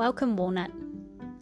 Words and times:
Welcome, 0.00 0.34
Walnut. 0.34 0.70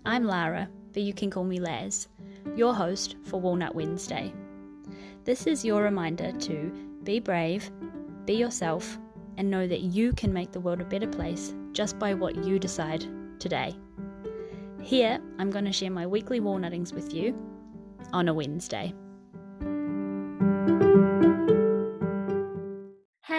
I'm 0.05 0.25
Lara, 0.25 0.69
but 0.93 1.05
you 1.05 1.15
can 1.15 1.31
call 1.31 1.45
me 1.45 1.61
Laz, 1.61 2.09
your 2.57 2.75
host 2.75 3.15
for 3.23 3.41
Walnut 3.41 3.73
Wednesday. 3.73 4.33
This 5.23 5.47
is 5.47 5.65
your 5.65 5.81
reminder 5.81 6.33
to 6.33 6.73
be 7.05 7.21
brave, 7.21 7.71
be 8.25 8.33
yourself, 8.33 8.99
and 9.37 9.49
know 9.49 9.69
that 9.69 9.83
you 9.83 10.13
can 10.13 10.33
make 10.33 10.51
the 10.51 10.59
world 10.59 10.81
a 10.81 10.85
better 10.85 11.07
place 11.07 11.55
just 11.71 12.01
by 12.01 12.15
what 12.15 12.35
you 12.45 12.59
decide 12.59 13.07
today. 13.39 13.77
Here, 14.83 15.21
I'm 15.39 15.53
going 15.53 15.67
to 15.67 15.73
share 15.73 15.93
my 15.93 16.09
weekly 16.09 16.41
walnuttings 16.41 16.93
with 16.93 17.15
you 17.15 17.41
on 18.13 18.27
a 18.27 18.35
Wednesday. 18.35 18.93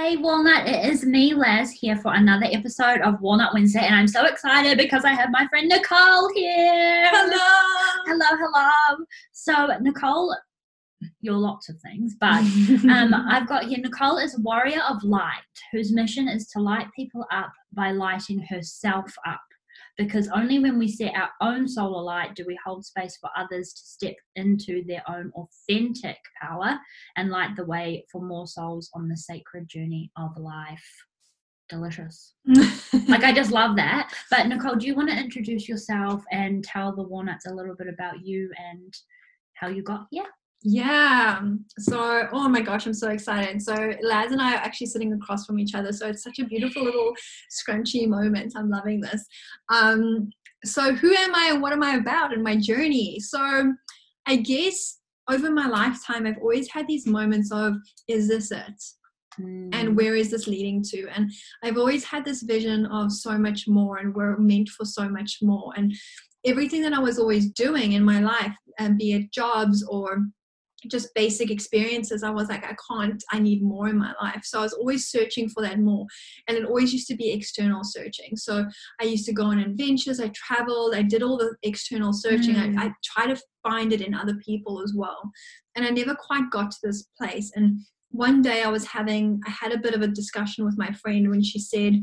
Hey 0.10 0.18
Walnut, 0.18 0.68
it 0.68 0.92
is 0.92 1.06
me, 1.06 1.36
Laz, 1.36 1.70
here 1.70 1.96
for 1.96 2.16
another 2.16 2.48
episode 2.52 3.00
of 3.02 3.22
Walnut 3.22 3.54
Wednesday, 3.54 3.86
and 3.86 3.94
I'm 3.94 4.08
so 4.08 4.26
excited 4.26 4.76
because 4.76 5.06
I 5.06 5.14
have 5.14 5.30
my 5.30 5.46
friend 5.50 5.70
Nicole 5.70 6.34
here. 6.34 7.08
Hello. 7.12 7.38
Hello, 8.08 8.26
hello. 8.32 9.06
So, 9.34 9.68
Nicole, 9.82 10.36
you're 11.22 11.38
lots 11.38 11.70
of 11.70 11.80
things, 11.82 12.16
but 12.20 12.42
um, 12.90 13.14
I've 13.30 13.48
got 13.48 13.66
here 13.66 13.78
Nicole 13.78 14.18
is 14.18 14.36
warrior 14.40 14.82
of 14.90 15.04
light 15.04 15.44
whose 15.72 15.94
mission 15.94 16.28
is 16.28 16.48
to 16.54 16.60
light 16.60 16.88
people 16.96 17.24
up 17.32 17.52
by 17.74 17.92
lighting 17.92 18.40
herself 18.40 19.14
up 19.28 19.42
because 20.00 20.30
only 20.30 20.60
when 20.60 20.80
we 20.80 20.88
set 20.88 21.14
our 21.14 21.30
own 21.42 21.68
solar 21.68 22.02
light 22.02 22.34
do 22.34 22.46
we 22.48 22.58
hold 22.66 22.86
space 22.86 23.18
for 23.18 23.30
others 23.36 23.74
to 23.74 23.82
step 23.82 24.16
into 24.38 24.82
their 24.86 25.04
own 25.10 25.30
authentic 25.36 26.16
power 26.42 26.80
and 27.18 27.30
light 27.30 27.54
the 27.58 27.66
way 27.66 28.06
for 28.10 28.22
more 28.22 28.48
souls 28.48 28.90
on 28.94 29.10
the 29.10 29.18
sacred 29.18 29.68
journey 29.68 30.10
of 30.18 30.32
life. 30.38 30.90
Delicious. 31.68 32.34
like, 33.10 33.24
I 33.24 33.34
just 33.34 33.52
love 33.52 33.76
that. 33.76 34.12
But, 34.32 34.48
Nicole, 34.48 34.76
do 34.76 34.88
you 34.88 34.96
want 34.96 35.10
to 35.10 35.20
introduce 35.20 35.68
yourself 35.68 36.24
and 36.32 36.64
tell 36.64 36.96
the 36.96 37.04
Walnuts 37.04 37.46
a 37.46 37.54
little 37.54 37.76
bit 37.76 37.88
about 37.88 38.26
you 38.26 38.50
and 38.58 38.92
how 39.54 39.68
you 39.68 39.84
got 39.84 40.08
here? 40.10 40.26
Yeah. 40.62 41.42
So, 41.78 42.28
oh 42.34 42.50
my 42.50 42.62
gosh, 42.62 42.86
I'm 42.86 42.94
so 42.94 43.10
excited. 43.10 43.62
So, 43.62 43.94
Laz 44.02 44.32
and 44.32 44.42
I 44.42 44.56
are 44.56 44.58
actually 44.58 44.88
sitting 44.88 45.14
across 45.14 45.46
from 45.46 45.58
each 45.58 45.74
other. 45.74 45.94
So, 45.94 46.08
it's 46.08 46.24
such 46.24 46.40
a 46.40 46.46
beautiful 46.46 46.84
little 46.84 47.14
scrunchy 47.50 48.08
moment. 48.08 48.54
I'm 48.58 48.70
loving 48.70 49.00
this. 49.00 49.26
Um, 49.70 50.32
so, 50.66 50.94
who 50.94 51.14
am 51.14 51.34
I 51.34 51.52
and 51.54 51.62
what 51.62 51.72
am 51.72 51.84
I 51.84 51.96
about 51.96 52.34
in 52.34 52.44
my 52.44 52.58
journey? 52.58 53.20
So, 53.22 53.74
I 54.26 54.36
guess 54.36 54.98
over 55.32 55.50
my 55.50 55.68
lifetime, 55.68 56.28
I've 56.28 56.40
always 56.42 56.70
had 56.70 56.88
these 56.88 57.08
moments 57.08 57.52
of, 57.52 57.76
is 58.08 58.28
this 58.28 58.52
it? 58.52 58.84
Mm. 59.40 59.70
And 59.74 59.96
where 59.96 60.16
is 60.16 60.32
this 60.32 60.48
leading 60.48 60.84
to? 60.90 61.08
And 61.16 61.32
I've 61.64 61.78
always 61.78 62.04
had 62.04 62.26
this 62.26 62.42
vision 62.42 62.86
of 62.88 63.14
so 63.14 63.38
much 63.38 63.68
more, 63.68 63.98
and 63.98 64.14
we're 64.14 64.38
meant 64.38 64.70
for 64.70 64.86
so 64.86 65.08
much 65.08 65.38
more. 65.42 65.72
And 65.78 65.94
everything 66.46 66.82
that 66.82 66.94
I 66.94 67.00
was 67.00 67.18
always 67.18 67.52
doing 67.52 67.94
in 67.94 68.04
my 68.04 68.20
life, 68.20 68.56
and 68.78 68.98
be 68.98 69.14
it 69.14 69.32
jobs 69.32 69.86
or 69.88 70.26
just 70.90 71.14
basic 71.16 71.52
experiences, 71.52 72.24
I 72.24 72.30
was 72.30 72.50
like, 72.50 72.64
I 72.64 72.76
can't, 72.90 73.24
I 73.32 73.40
need 73.40 73.62
more 73.62 73.90
in 73.90 73.98
my 73.98 74.14
life. 74.22 74.42
So 74.44 74.60
I 74.60 74.64
was 74.64 74.74
always 74.74 75.10
searching 75.10 75.50
for 75.50 75.62
that 75.64 75.80
more. 75.80 76.06
And 76.48 76.58
it 76.58 76.66
always 76.66 76.94
used 76.94 77.08
to 77.08 77.16
be 77.16 77.32
external 77.32 77.82
searching. 77.84 78.36
So 78.36 78.66
I 79.02 79.06
used 79.06 79.26
to 79.26 79.34
go 79.34 79.46
on 79.46 79.60
adventures, 79.60 80.20
I 80.20 80.30
traveled, 80.30 80.96
I 80.96 81.02
did 81.02 81.24
all 81.24 81.38
the 81.38 81.56
external 81.64 82.14
searching. 82.14 82.56
Mm. 82.56 82.78
I, 82.78 82.86
I 82.86 82.92
try 83.04 83.28
to 83.28 83.42
find 83.64 83.92
it 83.94 84.02
in 84.02 84.14
other 84.14 84.36
people 84.36 84.82
as 84.82 84.94
well. 84.96 85.32
And 85.76 85.86
I 85.86 85.90
never 85.90 86.16
quite 86.16 86.50
got 86.52 86.72
to 86.72 86.78
this 86.84 87.08
place. 87.18 87.52
And 87.56 87.80
one 88.12 88.42
day 88.42 88.64
I 88.64 88.70
was 88.70 88.86
having, 88.86 89.40
I 89.48 89.52
had 89.52 89.72
a 89.72 89.78
bit 89.78 89.94
of 89.94 90.02
a 90.02 90.08
discussion 90.08 90.66
with 90.66 90.78
my 90.78 90.92
friend 90.94 91.30
when 91.30 91.44
she 91.44 91.60
said, 91.60 92.02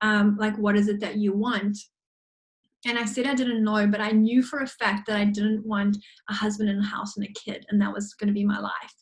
um, 0.00 0.36
like, 0.38 0.56
what 0.56 0.76
is 0.76 0.88
it 0.88 1.00
that 1.00 1.16
you 1.16 1.32
want? 1.32 1.76
And 2.88 2.98
I 2.98 3.04
said 3.04 3.26
I 3.26 3.34
didn't 3.34 3.62
know, 3.62 3.86
but 3.86 4.00
I 4.00 4.12
knew 4.12 4.42
for 4.42 4.60
a 4.60 4.66
fact 4.66 5.06
that 5.06 5.16
I 5.16 5.26
didn't 5.26 5.64
want 5.66 5.98
a 6.30 6.32
husband 6.32 6.70
and 6.70 6.80
a 6.80 6.86
house 6.86 7.18
and 7.18 7.26
a 7.26 7.32
kid, 7.32 7.66
and 7.68 7.80
that 7.82 7.92
was 7.92 8.14
going 8.14 8.28
to 8.28 8.34
be 8.34 8.46
my 8.46 8.58
life. 8.58 8.94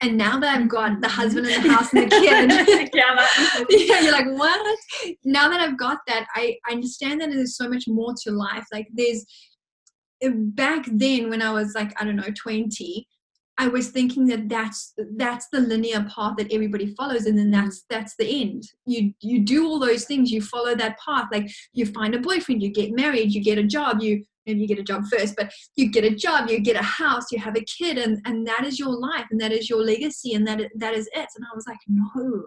And 0.00 0.16
now 0.16 0.38
that 0.38 0.56
I've 0.56 0.68
got 0.68 1.00
the 1.00 1.08
husband 1.08 1.46
and 1.46 1.64
the 1.64 1.72
house 1.72 1.92
and 1.92 2.04
the 2.04 2.16
kid, 2.16 2.50
yeah, 3.88 4.00
you're 4.00 4.12
like, 4.12 4.30
what? 4.38 4.78
Now 5.24 5.48
that 5.48 5.60
I've 5.60 5.76
got 5.76 5.98
that, 6.06 6.26
I, 6.34 6.56
I 6.68 6.72
understand 6.72 7.20
that 7.20 7.30
there's 7.30 7.56
so 7.56 7.68
much 7.68 7.88
more 7.88 8.14
to 8.22 8.30
life. 8.30 8.64
Like 8.72 8.86
there's 8.92 9.24
eh, 10.22 10.30
back 10.32 10.86
then 10.86 11.28
when 11.28 11.42
I 11.42 11.50
was 11.50 11.74
like, 11.74 12.00
I 12.00 12.04
don't 12.04 12.16
know, 12.16 12.30
20, 12.36 13.08
I 13.58 13.68
was 13.68 13.88
thinking 13.88 14.26
that 14.26 14.48
that's 14.48 14.92
that's 15.16 15.48
the 15.48 15.60
linear 15.60 16.04
path 16.14 16.36
that 16.36 16.52
everybody 16.52 16.94
follows, 16.94 17.26
and 17.26 17.38
then 17.38 17.50
mm-hmm. 17.50 17.64
that's 17.64 17.84
that's 17.88 18.16
the 18.16 18.42
end. 18.42 18.64
You 18.84 19.14
you 19.20 19.40
do 19.40 19.66
all 19.66 19.78
those 19.78 20.04
things, 20.04 20.30
you 20.30 20.42
follow 20.42 20.74
that 20.74 20.98
path. 20.98 21.28
Like 21.32 21.50
you 21.72 21.86
find 21.86 22.14
a 22.14 22.18
boyfriend, 22.18 22.62
you 22.62 22.70
get 22.70 22.92
married, 22.92 23.32
you 23.32 23.42
get 23.42 23.58
a 23.58 23.62
job, 23.62 24.00
you 24.00 24.24
maybe 24.44 24.60
you 24.60 24.68
get 24.68 24.78
a 24.78 24.84
job 24.84 25.04
first, 25.10 25.36
but 25.36 25.50
you 25.74 25.90
get 25.90 26.04
a 26.04 26.14
job, 26.14 26.50
you 26.50 26.60
get 26.60 26.76
a 26.76 26.82
house, 26.82 27.32
you 27.32 27.38
have 27.38 27.56
a 27.56 27.64
kid, 27.64 27.96
and 27.98 28.20
and 28.26 28.46
that 28.46 28.64
is 28.64 28.78
your 28.78 28.94
life, 28.94 29.26
and 29.30 29.40
that 29.40 29.52
is 29.52 29.70
your 29.70 29.82
legacy, 29.82 30.34
and 30.34 30.46
that 30.46 30.60
that 30.76 30.94
is 30.94 31.08
it. 31.14 31.28
And 31.36 31.44
I 31.50 31.54
was 31.54 31.66
like, 31.66 31.80
no, 31.88 32.44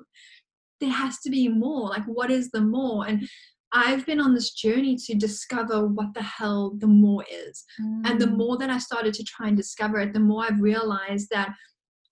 there 0.79 0.91
has 0.91 1.19
to 1.21 1.29
be 1.29 1.47
more. 1.47 1.89
Like 1.89 2.05
what 2.05 2.29
is 2.29 2.51
the 2.51 2.61
more? 2.61 3.07
And 3.07 3.27
I've 3.71 4.05
been 4.05 4.19
on 4.19 4.33
this 4.33 4.51
journey 4.51 4.95
to 5.05 5.15
discover 5.15 5.85
what 5.85 6.13
the 6.13 6.23
hell 6.23 6.73
the 6.77 6.87
more 6.87 7.23
is. 7.29 7.63
Mm. 7.81 8.09
And 8.09 8.21
the 8.21 8.27
more 8.27 8.57
that 8.57 8.69
I 8.69 8.79
started 8.79 9.13
to 9.15 9.23
try 9.23 9.47
and 9.47 9.57
discover 9.57 9.99
it, 9.99 10.13
the 10.13 10.19
more 10.19 10.43
I've 10.43 10.61
realized 10.61 11.27
that 11.31 11.53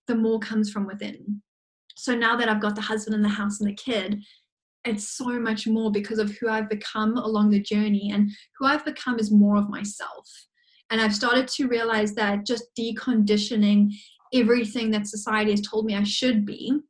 the 0.06 0.14
more 0.14 0.38
comes 0.38 0.70
from 0.70 0.86
within. 0.86 1.42
So 1.96 2.14
now 2.14 2.36
that 2.36 2.48
I've 2.48 2.60
got 2.60 2.76
the 2.76 2.80
husband 2.80 3.16
and 3.16 3.24
the 3.24 3.28
house 3.28 3.60
and 3.60 3.68
the 3.68 3.74
kid, 3.74 4.22
it's 4.84 5.08
so 5.16 5.38
much 5.40 5.66
more 5.66 5.90
because 5.90 6.18
of 6.18 6.30
who 6.36 6.48
I've 6.48 6.68
become 6.68 7.16
along 7.16 7.50
the 7.50 7.60
journey. 7.60 8.10
And 8.14 8.30
who 8.58 8.66
I've 8.66 8.84
become 8.84 9.18
is 9.18 9.32
more 9.32 9.56
of 9.56 9.68
myself. 9.68 10.28
And 10.90 11.00
I've 11.00 11.14
started 11.14 11.48
to 11.48 11.66
realize 11.66 12.14
that 12.14 12.46
just 12.46 12.64
deconditioning 12.78 13.92
everything 14.32 14.90
that 14.92 15.06
society 15.06 15.50
has 15.50 15.60
told 15.60 15.86
me 15.86 15.96
I 15.96 16.04
should 16.04 16.46
be 16.46 16.80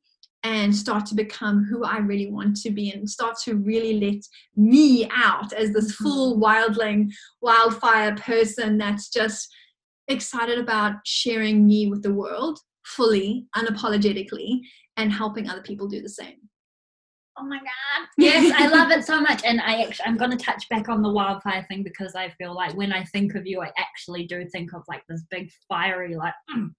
and 0.44 0.74
start 0.74 1.04
to 1.06 1.14
become 1.14 1.64
who 1.64 1.84
I 1.84 1.98
really 1.98 2.30
want 2.30 2.56
to 2.58 2.70
be 2.70 2.90
and 2.90 3.08
start 3.08 3.36
to 3.44 3.56
really 3.56 3.98
let 4.00 4.22
me 4.56 5.08
out 5.12 5.52
as 5.52 5.72
this 5.72 5.92
mm-hmm. 5.92 6.04
full 6.04 6.40
wildling, 6.40 7.12
wildfire 7.40 8.14
person 8.16 8.78
that's 8.78 9.08
just 9.08 9.48
excited 10.06 10.58
about 10.58 10.94
sharing 11.04 11.66
me 11.66 11.88
with 11.88 12.02
the 12.02 12.14
world 12.14 12.58
fully, 12.84 13.46
unapologetically, 13.54 14.60
and 14.96 15.12
helping 15.12 15.48
other 15.48 15.62
people 15.62 15.86
do 15.86 16.00
the 16.00 16.08
same. 16.08 16.47
Oh 17.38 17.44
my 17.44 17.58
god. 17.58 18.08
Yes, 18.16 18.52
I 18.56 18.66
love 18.66 18.90
it 18.90 19.04
so 19.04 19.20
much. 19.20 19.42
And 19.44 19.60
I 19.60 19.82
actually 19.82 20.06
I'm 20.06 20.16
gonna 20.16 20.36
touch 20.36 20.68
back 20.68 20.88
on 20.88 21.02
the 21.02 21.12
wildfire 21.12 21.64
thing 21.68 21.82
because 21.82 22.14
I 22.14 22.30
feel 22.30 22.54
like 22.54 22.76
when 22.76 22.92
I 22.92 23.04
think 23.04 23.34
of 23.34 23.46
you, 23.46 23.60
I 23.62 23.70
actually 23.76 24.26
do 24.26 24.44
think 24.50 24.72
of 24.74 24.82
like 24.88 25.02
this 25.08 25.22
big 25.30 25.50
fiery 25.68 26.16
like 26.16 26.34
mm, 26.50 26.70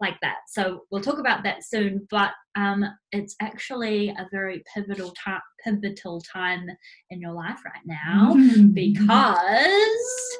like 0.00 0.16
that. 0.22 0.38
So 0.48 0.82
we'll 0.90 1.02
talk 1.02 1.18
about 1.18 1.44
that 1.44 1.64
soon. 1.64 2.06
But 2.10 2.32
um 2.56 2.84
it's 3.12 3.36
actually 3.40 4.08
a 4.10 4.26
very 4.32 4.62
pivotal 4.74 5.12
time 5.12 5.40
pivotal 5.64 6.20
time 6.20 6.66
in 7.10 7.20
your 7.20 7.32
life 7.32 7.60
right 7.64 7.86
now 7.86 8.34
because 8.72 10.38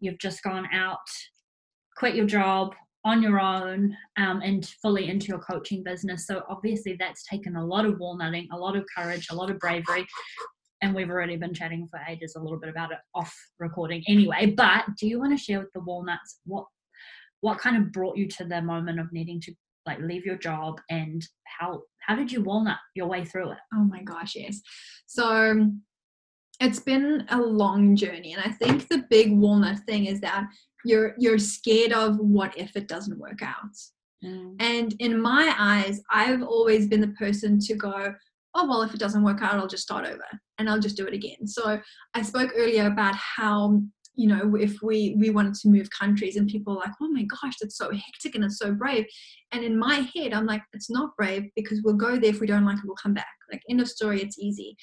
you've 0.00 0.18
just 0.18 0.42
gone 0.42 0.66
out, 0.72 0.98
quit 1.96 2.14
your 2.14 2.26
job, 2.26 2.74
on 3.04 3.22
your 3.22 3.40
own 3.40 3.96
um, 4.16 4.40
and 4.42 4.66
fully 4.82 5.08
into 5.08 5.26
your 5.26 5.38
coaching 5.38 5.82
business. 5.82 6.26
So 6.26 6.42
obviously 6.48 6.96
that's 6.98 7.24
taken 7.26 7.56
a 7.56 7.64
lot 7.64 7.84
of 7.86 7.94
walnutting, 7.94 8.48
a 8.52 8.58
lot 8.58 8.76
of 8.76 8.84
courage, 8.94 9.28
a 9.30 9.34
lot 9.34 9.50
of 9.50 9.58
bravery. 9.58 10.06
And 10.82 10.94
we've 10.94 11.10
already 11.10 11.36
been 11.36 11.54
chatting 11.54 11.88
for 11.88 12.00
ages 12.08 12.34
a 12.36 12.40
little 12.40 12.58
bit 12.58 12.70
about 12.70 12.92
it 12.92 12.98
off 13.14 13.34
recording 13.58 14.02
anyway. 14.08 14.46
But 14.56 14.84
do 14.98 15.06
you 15.06 15.18
want 15.18 15.36
to 15.36 15.42
share 15.42 15.60
with 15.60 15.72
the 15.74 15.80
walnuts 15.80 16.40
what 16.44 16.64
what 17.40 17.58
kind 17.58 17.76
of 17.76 17.92
brought 17.92 18.16
you 18.16 18.26
to 18.26 18.44
the 18.44 18.60
moment 18.60 18.98
of 18.98 19.12
needing 19.12 19.40
to 19.40 19.52
like 19.86 20.00
leave 20.00 20.26
your 20.26 20.36
job 20.36 20.80
and 20.90 21.24
how 21.44 21.82
how 22.00 22.16
did 22.16 22.32
you 22.32 22.42
walnut 22.42 22.78
your 22.94 23.06
way 23.06 23.24
through 23.24 23.52
it? 23.52 23.58
Oh 23.74 23.84
my 23.84 24.02
gosh, 24.02 24.34
yes. 24.34 24.60
So 25.06 25.70
it's 26.60 26.80
been 26.80 27.24
a 27.30 27.40
long 27.40 27.94
journey 27.94 28.34
and 28.34 28.42
I 28.44 28.50
think 28.50 28.88
the 28.88 29.04
big 29.08 29.32
walnut 29.32 29.78
thing 29.80 30.06
is 30.06 30.20
that 30.20 30.48
you're 30.88 31.14
you're 31.18 31.38
scared 31.38 31.92
of 31.92 32.18
what 32.18 32.56
if 32.56 32.74
it 32.74 32.88
doesn't 32.88 33.18
work 33.18 33.42
out. 33.42 33.76
Mm. 34.24 34.56
and 34.58 34.96
in 34.98 35.22
my 35.22 35.54
eyes 35.56 36.02
i've 36.10 36.42
always 36.42 36.88
been 36.88 37.00
the 37.00 37.14
person 37.22 37.56
to 37.60 37.76
go 37.76 38.12
oh 38.56 38.66
well 38.66 38.82
if 38.82 38.92
it 38.92 38.98
doesn't 38.98 39.22
work 39.22 39.42
out 39.42 39.54
i'll 39.54 39.68
just 39.68 39.84
start 39.84 40.04
over 40.04 40.24
and 40.58 40.68
i'll 40.68 40.80
just 40.80 40.96
do 40.96 41.06
it 41.06 41.14
again. 41.14 41.46
So 41.46 41.80
i 42.14 42.22
spoke 42.22 42.50
earlier 42.56 42.86
about 42.88 43.14
how 43.14 43.80
you 44.16 44.26
know 44.26 44.56
if 44.56 44.82
we 44.82 45.14
we 45.20 45.30
wanted 45.30 45.54
to 45.54 45.68
move 45.68 45.88
countries 45.90 46.34
and 46.34 46.48
people 46.48 46.72
are 46.72 46.80
like 46.84 46.94
oh 47.00 47.08
my 47.10 47.24
gosh 47.24 47.54
that's 47.60 47.76
so 47.76 47.92
hectic 47.92 48.34
and 48.34 48.44
it's 48.44 48.58
so 48.58 48.72
brave. 48.72 49.06
And 49.52 49.62
in 49.62 49.78
my 49.78 50.10
head 50.12 50.32
i'm 50.32 50.46
like 50.46 50.62
it's 50.72 50.90
not 50.90 51.16
brave 51.16 51.44
because 51.54 51.80
we'll 51.84 51.94
go 51.94 52.18
there. 52.18 52.30
If 52.30 52.40
we 52.40 52.48
don't 52.48 52.64
like 52.64 52.78
it 52.78 52.86
we'll 52.86 52.96
come 52.96 53.14
back. 53.14 53.34
Like 53.52 53.62
end 53.70 53.80
of 53.80 53.88
story. 53.88 54.20
It's 54.20 54.40
easy 54.40 54.76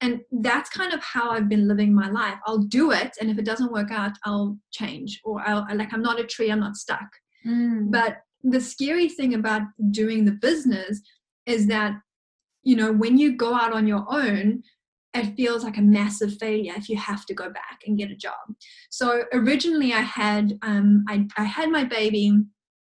and 0.00 0.20
that's 0.42 0.68
kind 0.70 0.92
of 0.92 1.02
how 1.02 1.30
i've 1.30 1.48
been 1.48 1.66
living 1.68 1.94
my 1.94 2.08
life 2.10 2.38
i'll 2.46 2.58
do 2.58 2.92
it 2.92 3.12
and 3.20 3.30
if 3.30 3.38
it 3.38 3.44
doesn't 3.44 3.72
work 3.72 3.90
out 3.90 4.12
i'll 4.24 4.56
change 4.72 5.20
or 5.24 5.40
i'll 5.46 5.66
like 5.74 5.92
i'm 5.92 6.02
not 6.02 6.20
a 6.20 6.24
tree 6.24 6.50
i'm 6.50 6.60
not 6.60 6.76
stuck 6.76 7.08
Mm. 7.46 7.92
but 7.92 8.18
the 8.42 8.60
scary 8.60 9.08
thing 9.08 9.34
about 9.34 9.62
doing 9.92 10.24
the 10.24 10.32
business 10.32 11.00
is 11.46 11.68
that 11.68 11.94
you 12.64 12.74
know 12.74 12.92
when 12.92 13.16
you 13.18 13.36
go 13.36 13.54
out 13.54 13.72
on 13.72 13.86
your 13.86 14.04
own 14.08 14.62
it 15.14 15.36
feels 15.36 15.64
like 15.64 15.78
a 15.78 15.82
massive 15.82 16.36
failure 16.38 16.74
if 16.76 16.88
you 16.88 16.96
have 16.96 17.24
to 17.26 17.34
go 17.34 17.48
back 17.48 17.80
and 17.86 17.96
get 17.96 18.10
a 18.10 18.16
job. 18.16 18.34
So 18.90 19.24
originally 19.32 19.92
I 19.92 20.00
had 20.00 20.58
um 20.62 21.04
I, 21.08 21.26
I 21.38 21.44
had 21.44 21.70
my 21.70 21.84
baby, 21.84 22.32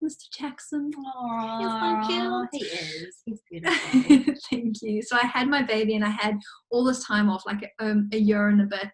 Mr. 0.04 0.30
Jackson. 0.38 0.92
Aww, 1.18 2.02
He's 2.12 2.20
so 2.22 2.48
He 2.52 2.66
is. 2.66 3.16
He's 3.26 3.42
beautiful. 3.52 4.36
Thank 4.50 4.76
you. 4.82 5.02
So 5.02 5.16
I 5.16 5.26
had 5.26 5.48
my 5.48 5.62
baby 5.62 5.96
and 5.96 6.06
I 6.06 6.10
had 6.10 6.38
all 6.72 6.84
this 6.84 7.06
time 7.06 7.30
off, 7.30 7.44
like 7.46 7.70
um, 7.80 8.10
a 8.12 8.18
year 8.18 8.50
and 8.50 8.62
a 8.62 8.66
bit. 8.66 8.90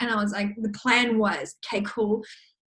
And 0.00 0.10
I 0.10 0.16
was 0.16 0.32
like, 0.32 0.54
the 0.60 0.70
plan 0.70 1.18
was, 1.18 1.54
okay, 1.66 1.82
cool. 1.82 2.22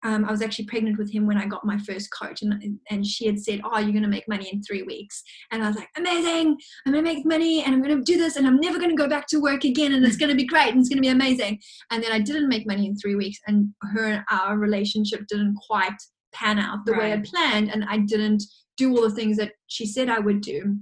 Um, 0.05 0.25
I 0.25 0.31
was 0.31 0.41
actually 0.41 0.65
pregnant 0.65 0.97
with 0.97 1.11
him 1.11 1.25
when 1.25 1.37
I 1.37 1.45
got 1.45 1.65
my 1.65 1.77
first 1.77 2.09
coach, 2.11 2.41
and 2.41 2.77
and 2.89 3.05
she 3.07 3.25
had 3.25 3.39
said, 3.39 3.61
"Oh, 3.63 3.79
you're 3.79 3.93
going 3.93 4.03
to 4.03 4.09
make 4.09 4.27
money 4.27 4.49
in 4.51 4.61
three 4.61 4.83
weeks." 4.83 5.23
And 5.49 5.63
I 5.63 5.67
was 5.67 5.77
like, 5.77 5.87
"Amazing! 5.95 6.57
I'm 6.85 6.91
going 6.91 7.05
to 7.05 7.13
make 7.13 7.25
money, 7.25 7.63
and 7.63 7.73
I'm 7.73 7.81
going 7.81 7.97
to 7.97 8.03
do 8.03 8.17
this, 8.17 8.35
and 8.35 8.45
I'm 8.45 8.59
never 8.59 8.79
going 8.79 8.89
to 8.89 9.01
go 9.01 9.07
back 9.07 9.27
to 9.27 9.39
work 9.39 9.63
again, 9.63 9.93
and 9.93 10.05
it's 10.05 10.17
going 10.17 10.29
to 10.29 10.35
be 10.35 10.45
great, 10.45 10.71
and 10.71 10.79
it's 10.79 10.89
going 10.89 10.97
to 10.97 11.01
be 11.01 11.07
amazing." 11.07 11.57
And 11.89 12.03
then 12.03 12.11
I 12.11 12.19
didn't 12.19 12.49
make 12.49 12.67
money 12.67 12.85
in 12.85 12.97
three 12.97 13.15
weeks, 13.15 13.39
and 13.47 13.69
her 13.93 14.07
and 14.07 14.23
our 14.29 14.57
relationship 14.57 15.25
didn't 15.29 15.55
quite 15.55 15.95
pan 16.33 16.59
out 16.59 16.85
the 16.85 16.93
way 16.93 17.11
I 17.11 17.15
Right. 17.15 17.23
planned, 17.25 17.69
and 17.71 17.85
I 17.85 17.97
didn't 17.99 18.43
do 18.77 18.95
all 18.95 19.03
the 19.03 19.15
things 19.15 19.37
that 19.37 19.51
she 19.67 19.85
said 19.85 20.09
I 20.09 20.19
would 20.19 20.41
do. 20.41 20.77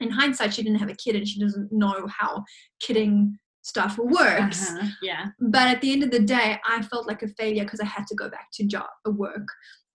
In 0.00 0.10
hindsight, 0.10 0.54
she 0.54 0.62
didn't 0.62 0.78
have 0.78 0.88
a 0.90 0.94
kid, 0.94 1.16
and 1.16 1.26
she 1.28 1.40
doesn't 1.40 1.70
know 1.72 2.06
how 2.08 2.44
kidding 2.80 3.38
stuff 3.62 3.98
works 3.98 4.70
Uh-huh, 4.70 4.86
Yeah. 5.02 5.26
but 5.38 5.68
at 5.68 5.80
the 5.82 5.92
end 5.92 6.02
of 6.02 6.10
the 6.10 6.18
day 6.20 6.58
i 6.66 6.80
felt 6.80 7.06
like 7.06 7.22
a 7.22 7.28
failure 7.28 7.62
because 7.64 7.78
i 7.80 7.84
had 7.84 8.06
to 8.06 8.14
go 8.14 8.30
back 8.30 8.46
to 8.54 8.64
job 8.66 8.86
uh, 9.06 9.10
work 9.10 9.46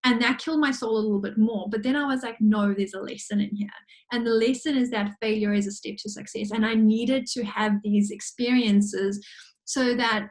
and 0.03 0.21
that 0.21 0.37
killed 0.37 0.59
my 0.59 0.69
soul 0.69 0.95
a 0.95 1.01
little 1.01 1.19
bit 1.19 1.35
more 1.39 1.67
but 1.71 1.81
then 1.81 1.95
i 1.95 2.05
was 2.05 2.21
like 2.21 2.37
no 2.39 2.75
there's 2.75 2.93
a 2.93 2.99
lesson 2.99 3.41
in 3.41 3.49
here 3.55 3.67
and 4.11 4.23
the 4.23 4.29
lesson 4.29 4.77
is 4.77 4.91
that 4.91 5.15
failure 5.19 5.51
is 5.51 5.65
a 5.65 5.71
step 5.71 5.95
to 5.97 6.11
success 6.11 6.51
and 6.51 6.63
i 6.63 6.75
needed 6.75 7.25
to 7.25 7.43
have 7.43 7.73
these 7.83 8.11
experiences 8.11 9.19
so 9.65 9.95
that 9.95 10.27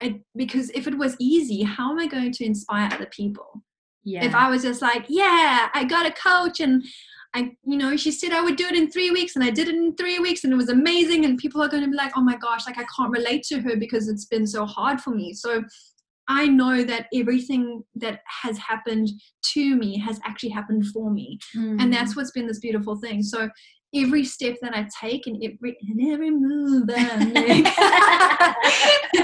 it, 0.00 0.14
because 0.34 0.70
if 0.70 0.86
it 0.86 0.96
was 0.96 1.14
easy 1.20 1.62
how 1.62 1.90
am 1.90 1.98
i 1.98 2.06
going 2.06 2.32
to 2.32 2.44
inspire 2.46 2.88
other 2.90 3.10
people 3.14 3.62
Yeah. 4.04 4.24
if 4.24 4.34
I 4.34 4.48
was 4.50 4.62
just 4.62 4.80
like, 4.80 5.06
yeah, 5.08 5.68
I 5.74 5.84
got 5.84 6.06
a 6.06 6.12
coach 6.12 6.60
and 6.60 6.84
I, 7.34 7.52
you 7.64 7.76
know, 7.76 7.96
she 7.96 8.10
said 8.10 8.32
I 8.32 8.42
would 8.42 8.56
do 8.56 8.66
it 8.66 8.74
in 8.74 8.90
three 8.90 9.10
weeks 9.10 9.36
and 9.36 9.44
I 9.44 9.50
did 9.50 9.68
it 9.68 9.74
in 9.74 9.94
three 9.96 10.18
weeks 10.18 10.44
and 10.44 10.52
it 10.52 10.56
was 10.56 10.70
amazing. 10.70 11.24
And 11.24 11.36
people 11.36 11.62
are 11.62 11.68
going 11.68 11.82
to 11.82 11.90
be 11.90 11.96
like, 11.96 12.12
oh 12.16 12.22
my 12.22 12.36
gosh, 12.36 12.66
like 12.66 12.78
I 12.78 12.86
can't 12.96 13.10
relate 13.10 13.42
to 13.44 13.60
her 13.60 13.76
because 13.76 14.08
it's 14.08 14.24
been 14.24 14.46
so 14.46 14.64
hard 14.64 15.00
for 15.00 15.10
me. 15.10 15.34
So 15.34 15.62
I 16.28 16.46
know 16.46 16.84
that 16.84 17.06
everything 17.14 17.82
that 17.96 18.20
has 18.42 18.58
happened 18.58 19.08
to 19.54 19.76
me 19.76 19.98
has 19.98 20.20
actually 20.24 20.50
happened 20.50 20.86
for 20.86 21.10
me. 21.10 21.38
Mm. 21.56 21.80
And 21.80 21.92
that's 21.92 22.16
what's 22.16 22.30
been 22.30 22.46
this 22.46 22.60
beautiful 22.60 22.96
thing. 22.96 23.22
So 23.22 23.48
every 23.94 24.24
step 24.24 24.56
that 24.62 24.74
I 24.74 24.88
take 25.00 25.26
and 25.26 25.36
every, 25.36 25.76
and 25.88 26.12
every 26.12 26.30
move 26.30 26.86
that 26.88 27.12
I 27.12 27.24
make, 27.24 27.66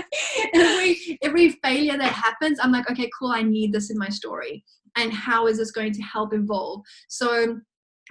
every 0.54 1.18
every 1.22 1.50
failure 1.62 1.98
that 1.98 2.12
happens, 2.12 2.58
I'm 2.60 2.72
like, 2.72 2.90
okay, 2.90 3.10
cool, 3.18 3.30
I 3.30 3.42
need 3.42 3.72
this 3.72 3.90
in 3.90 3.98
my 3.98 4.08
story. 4.08 4.64
And 4.96 5.12
how 5.12 5.46
is 5.46 5.58
this 5.58 5.72
going 5.72 5.92
to 5.92 6.02
help 6.02 6.32
evolve? 6.32 6.82
So 7.08 7.58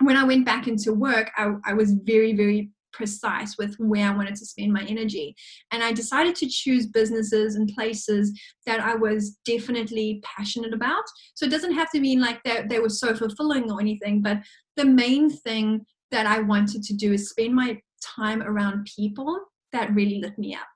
when 0.02 0.18
I 0.18 0.24
went 0.24 0.46
back 0.46 0.68
into 0.68 0.94
work, 0.94 1.32
I, 1.38 1.54
I 1.66 1.74
was 1.74 1.94
very, 2.04 2.36
very 2.36 2.72
precise 2.92 3.58
with 3.58 3.76
where 3.80 4.08
I 4.08 4.16
wanted 4.16 4.36
to 4.36 4.46
spend 4.46 4.72
my 4.72 4.84
energy. 4.84 5.36
And 5.72 5.84
I 5.84 5.92
decided 5.92 6.36
to 6.36 6.48
choose 6.48 6.86
businesses 6.86 7.56
and 7.56 7.72
places 7.76 8.40
that 8.66 8.80
I 8.80 8.96
was 8.96 9.38
definitely 9.46 10.22
passionate 10.24 10.74
about. 10.74 11.04
So 11.34 11.46
it 11.46 11.50
doesn't 11.50 11.74
have 11.74 11.90
to 11.92 12.00
mean 12.00 12.22
like 12.22 12.44
that 12.44 12.70
they 12.70 12.80
were 12.80 12.90
so 12.90 13.16
fulfilling 13.16 13.72
or 13.72 13.82
anything, 13.82 14.22
but 14.22 14.40
the 14.76 14.86
main 14.86 15.30
thing 15.30 15.86
that 16.14 16.26
I 16.26 16.40
wanted 16.40 16.84
to 16.84 16.94
do 16.94 17.14
is 17.14 17.30
spend 17.30 17.54
my 17.54 17.80
time 18.02 18.42
around 18.42 18.88
people 18.96 19.40
that 19.74 19.94
really 19.94 20.20
lit 20.20 20.38
me 20.38 20.54
up. 20.56 20.68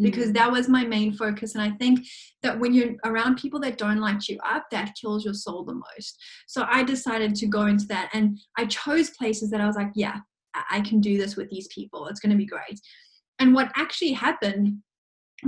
Because 0.00 0.30
Mm. 0.30 0.34
that 0.34 0.52
was 0.52 0.68
my 0.68 0.84
main 0.84 1.12
focus 1.12 1.54
and 1.54 1.62
i 1.62 1.70
think 1.80 1.94
that 2.42 2.58
when 2.58 2.74
you're 2.74 2.94
around 3.04 3.38
people 3.42 3.60
that 3.60 3.78
don't 3.78 4.00
light 4.06 4.22
you 4.28 4.36
up 4.54 4.64
that 4.72 4.96
kills 5.00 5.24
your 5.24 5.34
soul 5.34 5.64
the 5.64 5.80
most. 5.86 6.12
So 6.48 6.66
i 6.68 6.82
decided 6.82 7.32
to 7.36 7.46
go 7.46 7.62
into 7.72 7.86
that 7.86 8.10
and 8.12 8.24
i 8.60 8.64
chose 8.66 9.10
places 9.10 9.50
that 9.50 9.60
i 9.60 9.66
was 9.70 9.76
like 9.76 9.92
yeah 10.04 10.18
i 10.54 10.62
I 10.76 10.80
can 10.88 11.00
do 11.00 11.14
this 11.18 11.34
with 11.36 11.48
these 11.50 11.68
people. 11.76 12.00
It's 12.06 12.20
going 12.22 12.34
to 12.36 12.44
be 12.44 12.52
great. 12.56 12.78
And 13.40 13.54
what 13.56 13.72
actually 13.82 14.12
happened 14.12 14.64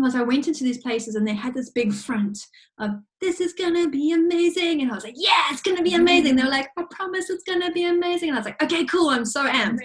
was 0.03 0.15
i 0.15 0.23
went 0.23 0.47
into 0.49 0.65
these 0.65 0.79
places 0.79 1.15
and 1.15 1.27
they 1.27 1.35
had 1.35 1.55
this 1.55 1.71
big 1.71 1.93
front 1.93 2.39
of 2.79 2.91
this 3.21 3.41
is 3.41 3.55
going 3.55 3.73
to 3.75 3.89
be 3.89 4.13
amazing 4.13 4.83
and 4.83 4.91
i 4.91 4.95
was 4.95 5.05
like 5.05 5.15
yeah 5.17 5.45
it's 5.51 5.63
going 5.63 5.77
to 5.77 5.83
be 5.83 5.95
amazing. 5.95 6.37
They 6.37 6.43
were 6.43 6.51
like 6.51 6.69
i 6.77 6.85
promise 6.91 7.31
it's 7.31 7.43
going 7.45 7.63
to 7.63 7.73
be 7.73 7.85
amazing. 7.85 8.29
And 8.29 8.37
i 8.37 8.41
was 8.41 8.45
like 8.47 8.63
okay 8.63 8.85
cool 8.85 9.09
i'm 9.09 9.25
so 9.25 9.47
amped. 9.49 9.79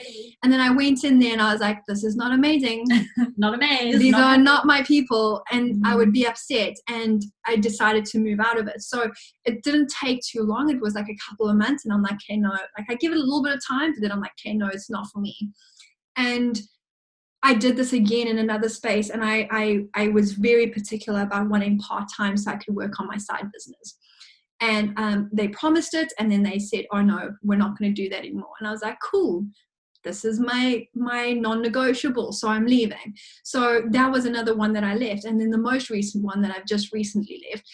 And 0.43 0.51
then 0.51 0.59
i 0.59 0.69
went 0.69 1.03
in 1.05 1.17
there 1.19 1.31
and 1.33 1.41
i 1.41 1.51
was 1.53 1.61
like 1.61 1.79
this 1.87 2.03
is 2.03 2.15
not 2.15 2.33
amazing. 2.33 2.85
Not 3.37 3.53
amazing. 3.55 3.99
these 3.99 4.11
not 4.11 4.37
are 4.39 4.43
not 4.43 4.65
my 4.65 4.83
people 4.83 5.41
and 5.51 5.81
i 5.85 5.93
Mhm. 5.93 5.97
would 5.97 6.11
be 6.13 6.27
upset 6.27 6.75
and 6.89 7.23
i 7.47 7.55
decided 7.55 8.05
to 8.05 8.19
move 8.19 8.39
out 8.39 8.59
of 8.59 8.67
it. 8.67 8.81
So 8.81 9.09
it 9.45 9.63
didn't 9.63 9.89
take 10.03 10.19
too 10.21 10.43
long 10.43 10.69
it 10.69 10.81
was 10.81 10.93
like 10.95 11.07
a 11.09 11.17
couple 11.29 11.49
of 11.49 11.55
months 11.55 11.85
and 11.85 11.93
i'm 11.93 12.03
like 12.03 12.15
okay 12.23 12.37
no 12.37 12.49
like 12.49 12.87
i 12.89 12.95
give 12.95 13.11
it 13.13 13.17
a 13.17 13.19
little 13.19 13.41
bit 13.43 13.53
of 13.55 13.61
time 13.65 13.93
but 13.93 14.01
then 14.01 14.11
i'm 14.11 14.19
like 14.19 14.33
okay 14.39 14.53
no 14.53 14.67
it's 14.67 14.89
not 14.89 15.07
for 15.11 15.19
me. 15.19 15.35
And 16.17 16.59
i 17.43 17.53
did 17.53 17.75
this 17.75 17.93
again 17.93 18.27
in 18.27 18.39
another 18.39 18.69
space 18.69 19.09
and 19.09 19.23
i 19.23 19.47
i, 19.51 19.83
I 19.95 20.07
was 20.09 20.33
very 20.33 20.67
particular 20.67 21.21
about 21.21 21.49
wanting 21.49 21.79
part-time 21.79 22.37
so 22.37 22.51
i 22.51 22.55
could 22.55 22.75
work 22.75 22.99
on 22.99 23.07
my 23.07 23.17
side 23.17 23.51
business. 23.51 23.97
And 24.63 24.93
um, 24.97 25.27
they 25.33 25.47
promised 25.47 25.95
it 25.95 26.13
and 26.19 26.31
then 26.31 26.43
they 26.43 26.59
said 26.59 26.85
oh 26.91 27.01
no 27.01 27.31
we're 27.41 27.57
not 27.57 27.77
going 27.77 27.93
to 27.93 28.01
do 28.01 28.09
that 28.09 28.19
anymore. 28.19 28.53
And 28.59 28.67
i 28.67 28.71
was 28.71 28.83
like 28.83 28.97
cool. 29.11 29.45
This 30.03 30.23
is 30.23 30.39
my 30.39 30.85
my 30.93 31.33
non-negotiable 31.33 32.31
so 32.31 32.47
i'm 32.47 32.67
leaving. 32.67 33.15
So 33.43 33.83
that 33.89 34.11
was 34.11 34.25
another 34.25 34.55
one 34.55 34.73
that 34.73 34.83
i 34.83 34.93
left. 34.93 35.25
And 35.25 35.41
then 35.41 35.49
the 35.49 35.57
most 35.57 35.89
recent 35.89 36.23
one 36.23 36.41
that 36.43 36.55
i've 36.55 36.67
just 36.67 36.93
recently 36.93 37.43
left 37.49 37.67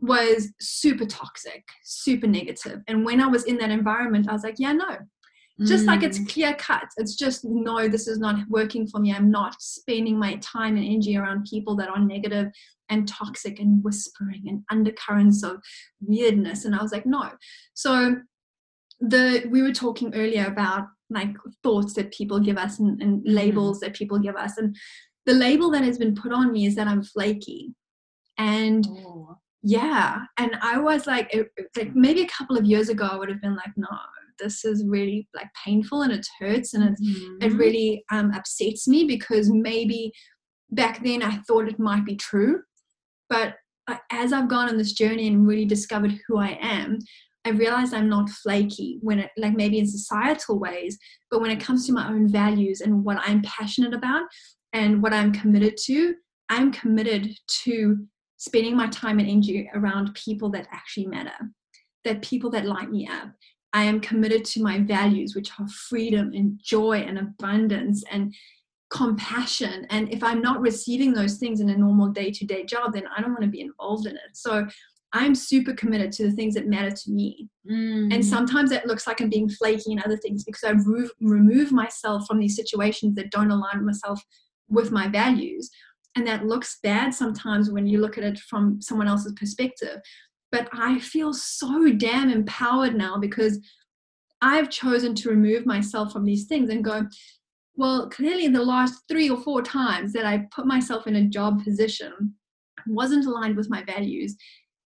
was 0.00 0.52
super 0.60 1.06
toxic 1.06 1.62
super 1.84 2.26
negative. 2.26 2.80
And 2.88 3.04
when 3.04 3.20
i 3.20 3.28
was 3.28 3.44
in 3.44 3.58
that 3.58 3.70
environment 3.70 4.28
i 4.28 4.32
was 4.32 4.42
like 4.42 4.56
yeah 4.58 4.72
no 4.72 4.96
just 5.62 5.84
like 5.86 6.02
it's 6.02 6.18
Mm. 6.18 6.28
clear 6.28 6.54
cut 6.54 6.88
it's 6.96 7.14
just 7.14 7.44
no 7.44 7.86
this 7.88 8.08
is 8.08 8.18
not 8.18 8.36
working 8.48 8.88
for 8.88 8.98
me. 9.00 9.12
I'm 9.12 9.30
not 9.30 9.62
spending 9.62 10.18
my 10.18 10.34
time 10.36 10.76
and 10.76 10.84
energy 10.84 11.16
around 11.16 11.46
people 11.48 11.76
that 11.76 11.88
are 11.88 12.00
negative 12.00 12.48
and 12.88 13.06
toxic 13.06 13.60
and 13.60 13.82
whispering 13.84 14.42
and 14.48 14.62
undercurrents 14.70 15.42
of 15.44 15.58
weirdness. 16.00 16.64
And 16.64 16.74
i 16.74 16.82
was 16.82 16.90
like 16.92 17.06
no. 17.06 17.30
So 17.74 18.16
the 19.00 19.44
we 19.50 19.62
were 19.62 19.72
talking 19.72 20.12
earlier 20.14 20.46
about 20.46 20.86
like 21.10 21.36
thoughts 21.62 21.94
that 21.94 22.12
people 22.12 22.40
give 22.40 22.56
us 22.58 22.78
and, 22.80 23.00
and 23.02 23.22
Mhm. 23.22 23.34
labels 23.34 23.78
that 23.80 23.94
people 23.94 24.18
give 24.18 24.34
us. 24.36 24.58
And 24.58 24.76
the 25.26 25.34
label 25.34 25.70
that 25.70 25.84
has 25.84 25.98
been 25.98 26.14
put 26.16 26.32
on 26.32 26.52
me 26.52 26.66
is 26.66 26.74
that 26.74 26.88
i'm 26.88 27.02
flaky. 27.04 27.74
And 28.38 28.86
Oh. 28.88 29.36
yeah. 29.62 30.24
And 30.36 30.56
i 30.62 30.78
was 30.78 31.06
like 31.06 31.32
it- 31.32 31.52
like 31.76 31.94
maybe 31.94 32.22
a 32.22 32.26
couple 32.36 32.56
of 32.58 32.64
years 32.64 32.88
ago 32.88 33.06
i 33.06 33.16
would 33.16 33.28
have 33.28 33.40
been 33.40 33.54
like 33.54 33.74
no 33.76 33.88
this 34.38 34.64
is 34.64 34.84
really 34.86 35.28
like 35.34 35.48
painful 35.64 36.02
and 36.02 36.12
it 36.12 36.26
hurts 36.38 36.74
and 36.74 36.84
it, 36.84 36.94
it 37.40 37.52
Mhm. 37.52 37.58
really 37.58 38.04
um, 38.10 38.30
upsets 38.32 38.86
me 38.88 39.04
because 39.04 39.50
maybe 39.50 40.12
back 40.70 41.02
then 41.04 41.22
i 41.22 41.36
thought 41.46 41.68
it 41.68 41.78
might 41.78 42.04
be 42.04 42.16
true 42.16 42.60
but 43.28 43.56
as 44.10 44.32
i've 44.32 44.48
gone 44.48 44.68
on 44.68 44.76
this 44.78 44.92
journey 44.92 45.28
and 45.28 45.46
really 45.46 45.66
discovered 45.66 46.18
who 46.26 46.38
i 46.38 46.58
am 46.60 46.98
i 47.44 47.50
realized 47.50 47.92
i'm 47.94 48.08
not 48.08 48.28
flaky 48.30 48.98
when 49.02 49.18
it 49.18 49.30
like 49.36 49.54
maybe 49.54 49.78
in 49.78 49.86
societal 49.86 50.58
ways 50.58 50.98
but 51.30 51.40
when 51.40 51.50
it 51.50 51.60
comes 51.60 51.86
to 51.86 51.92
my 51.92 52.08
own 52.08 52.28
values 52.28 52.80
and 52.80 53.04
what 53.04 53.18
i'm 53.20 53.42
passionate 53.42 53.94
about 53.94 54.22
and 54.72 55.02
what 55.02 55.12
i'm 55.12 55.32
committed 55.32 55.76
to 55.76 56.14
i'm 56.48 56.72
committed 56.72 57.30
to 57.46 57.96
spending 58.38 58.74
my 58.76 58.88
time 58.88 59.18
and 59.18 59.28
energy 59.28 59.70
around 59.74 60.14
people 60.14 60.50
that 60.50 60.66
actually 60.72 61.06
matter 61.06 61.36
that 62.04 62.20
people 62.22 62.50
that 62.50 62.64
light 62.66 62.90
me 62.90 63.06
up 63.06 63.28
I 63.74 63.82
am 63.82 64.00
committed 64.00 64.44
to 64.46 64.62
my 64.62 64.78
values, 64.78 65.34
which 65.34 65.50
are 65.58 65.68
freedom 65.68 66.32
and 66.32 66.58
joy 66.62 67.00
and 67.00 67.18
abundance 67.18 68.04
and 68.10 68.32
compassion. 68.88 69.84
And 69.90 70.08
if 70.12 70.22
I'm 70.22 70.40
not 70.40 70.60
receiving 70.60 71.12
those 71.12 71.38
things 71.38 71.60
in 71.60 71.68
a 71.68 71.76
normal 71.76 72.08
day 72.08 72.30
to 72.30 72.46
day 72.46 72.64
job, 72.64 72.92
then 72.94 73.04
I 73.14 73.20
don't 73.20 73.32
want 73.32 73.42
to 73.42 73.48
be 73.48 73.60
involved 73.60 74.06
in 74.06 74.14
it. 74.14 74.30
So 74.34 74.66
I'm 75.12 75.34
super 75.34 75.74
committed 75.74 76.12
to 76.12 76.24
the 76.24 76.32
things 76.32 76.54
that 76.54 76.68
matter 76.68 76.92
to 76.92 77.10
me. 77.10 77.48
Mm. 77.68 78.14
And 78.14 78.24
sometimes 78.24 78.70
it 78.70 78.86
looks 78.86 79.08
like 79.08 79.20
I'm 79.20 79.28
being 79.28 79.48
flaky 79.48 79.92
in 79.92 80.02
other 80.04 80.16
things 80.16 80.44
because 80.44 80.64
I 80.64 80.70
remove, 80.70 81.10
remove 81.20 81.72
myself 81.72 82.26
from 82.26 82.38
these 82.38 82.56
situations 82.56 83.16
that 83.16 83.30
don't 83.30 83.50
align 83.50 83.84
myself 83.84 84.22
with 84.68 84.92
my 84.92 85.08
values. 85.08 85.68
And 86.16 86.26
that 86.28 86.46
looks 86.46 86.78
bad 86.82 87.12
sometimes 87.12 87.70
when 87.70 87.88
you 87.88 88.00
look 88.00 88.18
at 88.18 88.24
it 88.24 88.38
from 88.38 88.80
someone 88.80 89.08
else's 89.08 89.32
perspective. 89.32 89.98
But 90.54 90.68
I 90.72 91.00
feel 91.00 91.34
so 91.34 91.90
damn 91.90 92.30
empowered 92.30 92.94
now 92.94 93.18
because 93.18 93.58
I've 94.40 94.70
chosen 94.70 95.12
to 95.16 95.28
remove 95.28 95.66
myself 95.66 96.12
from 96.12 96.24
these 96.24 96.44
things 96.44 96.70
and 96.70 96.84
go, 96.84 97.08
well, 97.74 98.08
clearly 98.08 98.46
the 98.46 98.62
last 98.62 99.02
three 99.08 99.28
or 99.28 99.40
four 99.42 99.62
times 99.62 100.12
that 100.12 100.24
I 100.24 100.46
put 100.54 100.64
myself 100.64 101.08
in 101.08 101.16
a 101.16 101.24
job 101.24 101.64
position 101.64 102.34
wasn't 102.86 103.26
aligned 103.26 103.56
with 103.56 103.68
my 103.68 103.82
values. 103.82 104.36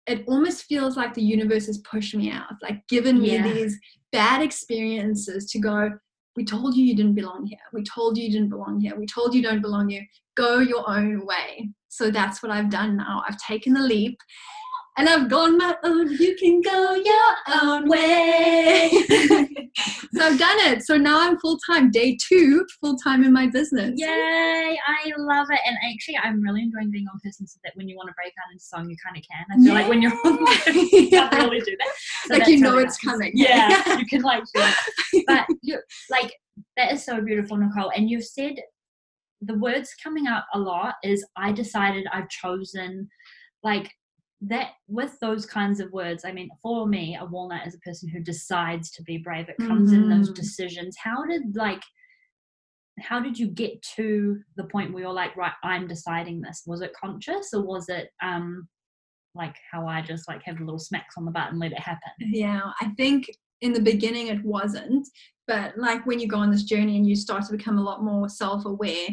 It 0.07 0.25
almost 0.29 0.65
feels 0.65 0.99
like 0.99 1.15
the 1.15 1.23
universe 1.23 1.65
has 1.65 1.79
pushed 1.79 2.15
me 2.15 2.31
out, 2.31 2.57
like 2.61 2.87
given 2.89 3.23
me 3.23 3.37
Yeah. 3.37 3.51
these 3.51 3.79
bad 4.13 4.43
experiences 4.43 5.47
to 5.53 5.59
go, 5.59 5.93
we 6.37 6.45
told 6.45 6.77
you 6.77 6.85
you 6.85 6.95
didn't 6.95 7.15
belong 7.15 7.47
here. 7.47 7.67
We 7.73 7.85
told 7.85 8.19
you 8.19 8.25
you 8.25 8.33
didn't 8.33 8.51
belong 8.51 8.83
here. 8.83 8.97
We 8.99 9.07
told 9.07 9.35
you 9.35 9.43
don't 9.43 9.63
belong 9.63 9.89
here. 9.89 10.07
Go 10.37 10.59
your 10.59 10.85
own 10.91 11.25
way. 11.25 11.71
So 11.89 12.11
that's 12.11 12.43
what 12.43 12.53
I've 12.53 12.69
done 12.69 12.99
now. 12.99 13.23
I've 13.27 13.39
taken 13.39 13.73
the 13.73 13.81
leap 13.81 14.19
and 14.97 15.09
I've 15.09 15.29
gone 15.29 15.59
my 15.59 15.77
own. 15.83 16.13
You 16.13 16.37
can 16.37 16.61
go 16.61 16.95
your 16.95 17.63
own 17.63 17.89
way. 17.89 18.91
so 20.15 20.21
I've 20.21 20.39
done 20.39 20.59
it. 20.61 20.85
So 20.85 20.97
now 20.97 21.21
I'm 21.21 21.39
full 21.39 21.59
time, 21.69 21.91
day 21.91 22.17
two, 22.21 22.65
full 22.81 22.97
time 22.97 23.25
in 23.25 23.33
my 23.33 23.49
business. 23.49 23.93
Yay! 23.97 24.79
I 24.87 25.13
love 25.19 25.49
it. 25.51 25.61
And 25.67 25.77
actually, 25.93 26.17
I'm 26.19 26.41
really 26.41 26.63
enjoying 26.63 26.91
being 26.91 27.07
on 27.13 27.19
person 27.25 27.47
so 27.47 27.59
that 27.65 27.73
when 27.75 27.89
you 27.89 27.97
want 27.97 28.09
to 28.09 28.15
break 28.15 28.33
out 28.39 28.53
into 28.53 28.65
song, 28.65 28.89
you 28.89 28.97
kind 29.05 29.17
of 29.17 29.25
can. 29.29 29.45
I 29.51 29.57
feel 29.57 29.67
yeah. 29.67 29.81
like 29.81 29.89
when 29.89 30.01
you're 30.01 30.13
on, 30.13 30.75
you 30.93 31.11
can't 31.11 31.33
really 31.35 31.61
do 31.61 31.77
that. 31.79 31.93
So 32.27 32.35
like 32.35 32.47
you 32.47 32.61
know 32.61 32.79
it's 32.79 32.99
coming. 32.99 33.33
Yeah, 33.35 33.97
you 33.99 34.07
can 34.07 34.23
like. 34.23 34.45
But 35.27 35.47
you 35.63 35.81
like 36.11 36.33
that 36.77 36.93
is 36.93 37.05
so 37.05 37.21
beautiful, 37.21 37.57
Nicole. 37.57 37.91
And 37.97 38.09
you've 38.09 38.25
said 38.25 38.55
the 39.41 39.59
words 39.59 39.95
coming 40.03 40.27
out 40.27 40.45
a 40.55 40.59
lot 40.59 40.95
is 41.03 41.27
I 41.37 41.53
decided 41.53 42.07
I've 42.13 42.29
chosen 42.29 43.09
like 43.63 43.91
that 44.49 44.73
with 44.89 45.19
those 45.21 45.47
kinds 45.47 45.81
of 45.81 45.91
words 45.93 46.25
i 46.25 46.33
mean 46.33 46.49
for 46.63 46.87
me 46.87 47.17
a 47.21 47.25
walnut 47.25 47.67
is 47.67 47.75
a 47.75 47.79
person 47.79 48.09
who 48.09 48.21
decides 48.21 48.91
to 48.91 49.03
be 49.03 49.19
brave 49.19 49.49
it 49.49 49.57
comes 49.59 49.91
mm-hmm. 49.91 50.05
in 50.05 50.09
those 50.09 50.29
mm-hmm. 50.29 50.41
decisions 50.41 50.97
how 51.03 51.25
did 51.25 51.55
like 51.57 51.83
how 53.01 53.19
did 53.19 53.39
you 53.39 53.49
get 53.49 53.81
to 53.83 54.39
the 54.57 54.65
point 54.65 54.93
where 54.93 55.03
you're 55.03 55.13
like 55.13 55.37
right 55.37 55.53
i'm 55.63 55.87
deciding 55.87 56.41
this 56.41 56.63
was 56.67 56.81
it 56.81 56.93
conscious 57.01 57.51
or 57.53 57.63
was 57.63 57.89
it 57.89 58.11
um 58.23 58.69
like 59.35 59.57
how 59.71 59.87
i 59.87 60.01
just 60.01 60.29
like 60.29 60.43
have 60.45 60.61
a 60.61 60.65
little 60.65 60.79
smacks 60.79 61.15
on 61.17 61.25
the 61.25 61.31
butt 61.31 61.51
and 61.51 61.59
let 61.59 61.73
it 61.73 61.81
happen 61.81 62.11
yeah 62.19 62.61
i 62.81 62.89
think 62.97 63.29
in 63.63 63.73
the 63.73 63.81
beginning 63.81 64.29
it 64.29 64.45
wasn't 64.45 65.09
but 65.47 65.77
like 65.77 66.05
when 66.07 66.21
you 66.21 66.29
go 66.29 66.37
on 66.39 66.51
this 66.51 66.65
journey 66.65 66.97
and 66.97 67.09
you 67.09 67.17
start 67.17 67.45
to 67.45 67.57
become 67.57 67.79
a 67.79 67.83
lot 67.83 68.05
more 68.05 68.29
self-aware 68.29 69.09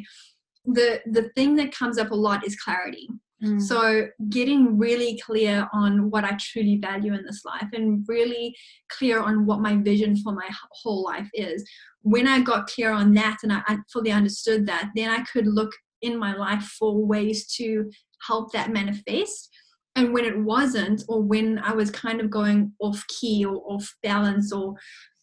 the 0.65 1.01
the 1.07 1.29
thing 1.35 1.55
that 1.55 1.75
comes 1.75 1.97
up 1.97 2.11
a 2.11 2.15
lot 2.15 2.45
is 2.45 2.55
clarity 2.57 3.07
Mm. 3.43 3.61
So, 3.61 4.07
getting 4.29 4.77
really 4.77 5.19
clear 5.25 5.67
on 5.73 6.11
what 6.11 6.23
I 6.23 6.37
truly 6.39 6.77
value 6.77 7.13
in 7.13 7.23
this 7.25 7.43
life 7.43 7.69
and 7.73 8.05
really 8.07 8.55
clear 8.89 9.19
on 9.19 9.45
what 9.45 9.61
my 9.61 9.77
vision 9.77 10.15
for 10.15 10.33
my 10.33 10.47
whole 10.71 11.03
life 11.03 11.29
is. 11.33 11.67
When 12.03 12.27
I 12.27 12.39
got 12.41 12.67
clear 12.67 12.91
on 12.91 13.13
that 13.15 13.37
and 13.43 13.51
I, 13.51 13.61
I 13.67 13.77
fully 13.91 14.11
understood 14.11 14.65
that, 14.67 14.91
then 14.95 15.09
I 15.09 15.23
could 15.23 15.47
look 15.47 15.71
in 16.01 16.17
my 16.17 16.35
life 16.35 16.63
for 16.79 17.05
ways 17.05 17.47
to 17.55 17.89
help 18.27 18.51
that 18.51 18.71
manifest. 18.71 19.49
And 19.95 20.13
when 20.13 20.25
it 20.25 20.39
wasn't, 20.39 21.03
or 21.09 21.21
when 21.21 21.59
I 21.59 21.73
was 21.73 21.91
kind 21.91 22.21
of 22.21 22.29
going 22.29 22.71
off 22.79 23.05
key 23.07 23.43
or 23.43 23.61
off 23.67 23.93
balance 24.03 24.53
or 24.53 24.75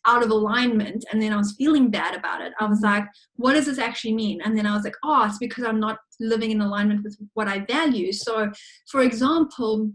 out 0.09 0.23
of 0.23 0.31
alignment 0.31 1.05
and 1.12 1.21
then 1.21 1.35
I 1.35 1.37
was 1.37 1.53
feeling 1.53 1.91
bad 1.91 2.17
about 2.17 2.41
it. 2.41 2.55
I 2.59 2.65
was 2.65 2.81
like, 2.81 3.05
what 3.37 3.53
does 3.53 3.67
this 3.67 3.79
actually 3.79 4.15
mean? 4.15 4.41
And 4.43 4.57
then 4.57 4.67
I 4.67 4.75
was 4.75 4.83
like, 4.83 4.97
oh, 5.05 5.27
it's 5.27 5.37
because 5.38 5.65
I'm 5.65 5.79
not 5.79 5.99
living 6.19 6.50
in 6.50 6.62
alignment 6.62 7.05
with 7.05 7.17
what 7.35 7.47
I 7.47 7.61
value. 7.61 8.11
So, 8.12 8.50
for 8.91 9.03
example, 9.03 9.93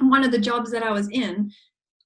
one 0.00 0.24
of 0.24 0.32
the 0.32 0.38
jobs 0.38 0.72
that 0.72 0.82
I 0.82 0.90
was 0.90 1.08
in, 1.10 1.52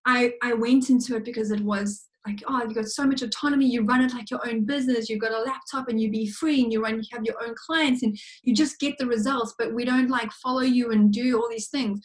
I, 0.05 0.35
I 0.43 0.53
went 0.53 0.91
into 0.91 1.17
it 1.17 1.25
because 1.25 1.51
it 1.51 1.63
was 1.63 2.05
like, 2.27 2.43
oh, 2.47 2.63
you've 2.63 2.75
got 2.75 2.89
so 2.89 3.07
much 3.07 3.23
autonomy. 3.23 3.67
You 3.67 3.85
run 3.85 4.03
it 4.03 4.13
like 4.13 4.31
your 4.31 4.47
own 4.47 4.67
business. 4.67 5.09
You've 5.09 5.23
got 5.23 5.33
a 5.33 5.41
laptop 5.41 5.89
and 5.89 5.99
you 5.99 6.11
be 6.11 6.29
free 6.29 6.63
and 6.63 6.71
you 6.71 6.83
run, 6.83 6.97
you 6.97 7.09
have 7.13 7.25
your 7.25 7.43
own 7.43 7.55
clients 7.67 8.03
and 8.03 8.19
you 8.43 8.55
just 8.55 8.79
get 8.79 8.99
the 8.99 9.07
results, 9.07 9.55
but 9.59 9.73
we 9.73 9.87
don't 9.87 10.11
like 10.11 10.31
follow 10.33 10.61
you 10.61 10.91
and 10.91 11.11
do 11.11 11.41
all 11.41 11.49
these 11.49 11.69
things. 11.69 12.01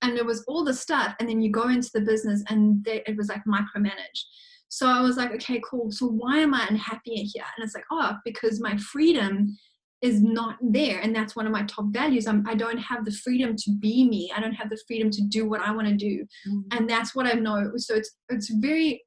And 0.00 0.16
it 0.16 0.24
was 0.24 0.42
all 0.48 0.64
the 0.64 0.72
stuff. 0.72 1.14
And 1.20 1.28
then 1.28 1.42
you 1.42 1.50
go 1.50 1.68
into 1.68 1.90
the 1.92 2.00
business 2.00 2.42
and 2.48 2.82
they, 2.84 3.02
it 3.06 3.16
was 3.16 3.28
like 3.28 3.42
micromanaged. 3.44 4.24
So 4.68 4.88
I 4.88 5.00
was 5.00 5.16
like, 5.16 5.32
okay, 5.32 5.60
cool. 5.68 5.90
So 5.90 6.06
why 6.06 6.38
am 6.38 6.54
I 6.54 6.66
unhappy 6.68 7.14
here? 7.14 7.44
And 7.56 7.64
it's 7.64 7.74
like, 7.74 7.84
oh, 7.90 8.14
because 8.24 8.60
my 8.60 8.76
freedom 8.76 9.56
is 10.02 10.22
not 10.22 10.56
there. 10.60 11.00
And 11.00 11.14
that's 11.14 11.34
one 11.34 11.46
of 11.46 11.52
my 11.52 11.62
top 11.62 11.86
values. 11.90 12.26
I'm, 12.26 12.46
I 12.46 12.54
don't 12.54 12.78
have 12.78 13.04
the 13.04 13.12
freedom 13.12 13.56
to 13.56 13.70
be 13.78 14.06
me. 14.06 14.30
I 14.36 14.40
don't 14.40 14.52
have 14.52 14.68
the 14.68 14.80
freedom 14.86 15.10
to 15.10 15.22
do 15.22 15.48
what 15.48 15.60
I 15.60 15.70
want 15.72 15.88
to 15.88 15.94
do. 15.94 16.24
Mm-hmm. 16.48 16.60
And 16.72 16.90
that's 16.90 17.14
what 17.14 17.26
I 17.26 17.32
know. 17.32 17.72
So 17.76 17.94
it's, 17.94 18.16
it's 18.28 18.50
very, 18.50 19.02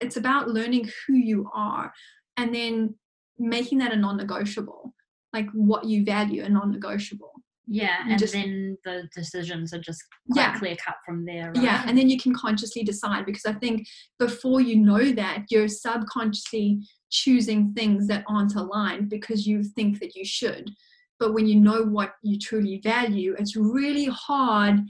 it's 0.00 0.16
about 0.16 0.48
learning 0.48 0.90
who 1.06 1.14
you 1.14 1.48
are 1.54 1.92
and 2.36 2.54
then 2.54 2.94
making 3.38 3.78
that 3.78 3.92
a 3.92 3.96
non-negotiable, 3.96 4.94
like 5.32 5.48
what 5.52 5.86
you 5.86 6.04
value 6.04 6.44
a 6.44 6.48
non-negotiable. 6.48 7.32
Yeah, 7.66 7.96
and 8.06 8.18
just, 8.18 8.34
then 8.34 8.76
the 8.84 9.08
decisions 9.14 9.72
are 9.72 9.78
just 9.78 10.02
yeah. 10.34 10.58
clear 10.58 10.76
cut 10.76 10.96
from 11.04 11.24
there. 11.24 11.52
Right? 11.52 11.64
Yeah, 11.64 11.84
and 11.86 11.96
then 11.96 12.10
you 12.10 12.18
can 12.18 12.34
consciously 12.34 12.82
decide 12.84 13.24
because 13.24 13.46
I 13.46 13.54
think 13.54 13.86
before 14.18 14.60
you 14.60 14.76
know 14.76 15.12
that, 15.12 15.44
you're 15.48 15.68
subconsciously 15.68 16.80
choosing 17.10 17.72
things 17.72 18.06
that 18.08 18.24
aren't 18.28 18.54
aligned 18.54 19.08
because 19.08 19.46
you 19.46 19.62
think 19.62 20.00
that 20.00 20.14
you 20.14 20.24
should. 20.24 20.70
But 21.18 21.32
when 21.32 21.46
you 21.46 21.58
know 21.60 21.84
what 21.84 22.12
you 22.22 22.38
truly 22.38 22.80
value, 22.82 23.34
it's 23.38 23.56
really 23.56 24.06
hard 24.06 24.80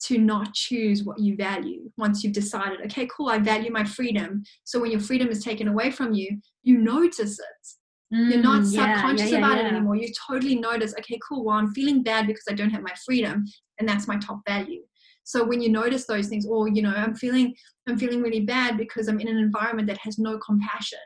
to 0.00 0.18
not 0.18 0.54
choose 0.54 1.04
what 1.04 1.18
you 1.18 1.36
value 1.36 1.90
once 1.96 2.22
you've 2.22 2.32
decided, 2.32 2.80
okay, 2.84 3.08
cool, 3.14 3.28
I 3.28 3.38
value 3.38 3.72
my 3.72 3.84
freedom. 3.84 4.42
So 4.64 4.80
when 4.80 4.90
your 4.90 5.00
freedom 5.00 5.28
is 5.28 5.42
taken 5.42 5.66
away 5.66 5.90
from 5.90 6.12
you, 6.12 6.40
you 6.62 6.78
notice 6.78 7.38
it 7.38 7.77
Mm, 8.14 8.32
You're 8.32 8.42
not 8.42 8.64
subconscious 8.64 9.30
yeah, 9.30 9.38
yeah, 9.38 9.46
about 9.46 9.58
it 9.58 9.66
anymore. 9.66 9.96
You 9.96 10.08
totally 10.26 10.54
notice, 10.54 10.94
okay, 10.98 11.18
cool. 11.28 11.44
Well, 11.44 11.56
I'm 11.56 11.74
feeling 11.74 12.02
bad 12.02 12.26
because 12.26 12.44
I 12.48 12.54
don't 12.54 12.70
have 12.70 12.82
my 12.82 12.94
freedom, 13.04 13.44
and 13.78 13.88
that's 13.88 14.08
my 14.08 14.16
top 14.16 14.40
value. 14.48 14.82
So 15.24 15.44
when 15.44 15.60
you 15.60 15.68
notice 15.68 16.06
those 16.06 16.28
things, 16.28 16.46
or 16.46 16.68
you 16.68 16.80
know, 16.80 16.92
I'm 16.94 17.14
feeling 17.14 17.54
I'm 17.86 17.98
feeling 17.98 18.22
really 18.22 18.40
bad 18.40 18.78
because 18.78 19.08
I'm 19.08 19.20
in 19.20 19.28
an 19.28 19.36
environment 19.36 19.88
that 19.88 19.98
has 19.98 20.18
no 20.18 20.38
compassion. 20.38 20.98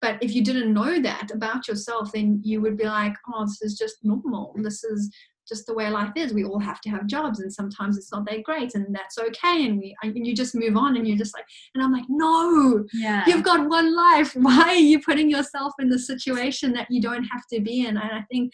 But 0.00 0.22
if 0.22 0.34
you 0.34 0.42
didn't 0.42 0.72
know 0.72 1.00
that 1.00 1.30
about 1.32 1.68
yourself, 1.68 2.12
then 2.12 2.40
you 2.42 2.60
would 2.60 2.76
be 2.76 2.84
like, 2.84 3.14
oh, 3.32 3.44
this 3.44 3.60
is 3.60 3.78
just 3.78 3.96
normal. 4.02 4.54
This 4.56 4.84
is 4.84 5.10
just 5.48 5.66
the 5.66 5.74
way 5.74 5.88
life 5.88 6.12
is. 6.16 6.32
We 6.32 6.44
all 6.44 6.58
have 6.58 6.80
to 6.82 6.90
have 6.90 7.06
jobs, 7.06 7.40
and 7.40 7.52
sometimes 7.52 7.96
it's 7.96 8.12
not 8.12 8.26
that 8.26 8.42
great, 8.42 8.74
and 8.74 8.94
that's 8.94 9.18
okay. 9.18 9.66
And 9.66 9.78
we 9.78 9.96
and 10.02 10.26
you 10.26 10.34
just 10.34 10.54
move 10.54 10.76
on, 10.76 10.96
and 10.96 11.06
you're 11.06 11.16
just 11.16 11.34
like, 11.34 11.44
and 11.74 11.82
I'm 11.82 11.92
like, 11.92 12.06
no, 12.08 12.84
yeah. 12.92 13.24
you've 13.26 13.42
got 13.42 13.68
one 13.68 13.94
life. 13.94 14.32
Why 14.36 14.68
are 14.68 14.74
you 14.74 15.00
putting 15.00 15.30
yourself 15.30 15.72
in 15.78 15.88
the 15.88 15.98
situation 15.98 16.72
that 16.72 16.88
you 16.90 17.00
don't 17.00 17.24
have 17.24 17.46
to 17.52 17.60
be 17.60 17.86
in? 17.86 17.96
And 17.96 18.12
I 18.12 18.22
think 18.30 18.52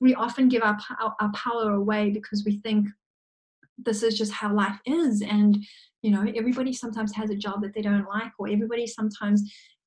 we 0.00 0.14
often 0.14 0.48
give 0.48 0.62
our 0.62 0.76
our 1.00 1.32
power 1.32 1.72
away 1.72 2.10
because 2.10 2.44
we 2.44 2.60
think 2.60 2.88
this 3.78 4.02
is 4.02 4.16
just 4.16 4.32
how 4.32 4.52
life 4.54 4.78
is, 4.86 5.22
and 5.22 5.58
you 6.02 6.10
know, 6.10 6.24
everybody 6.36 6.72
sometimes 6.72 7.14
has 7.14 7.30
a 7.30 7.36
job 7.36 7.62
that 7.62 7.74
they 7.74 7.82
don't 7.82 8.06
like, 8.08 8.32
or 8.38 8.48
everybody 8.48 8.86
sometimes 8.86 9.42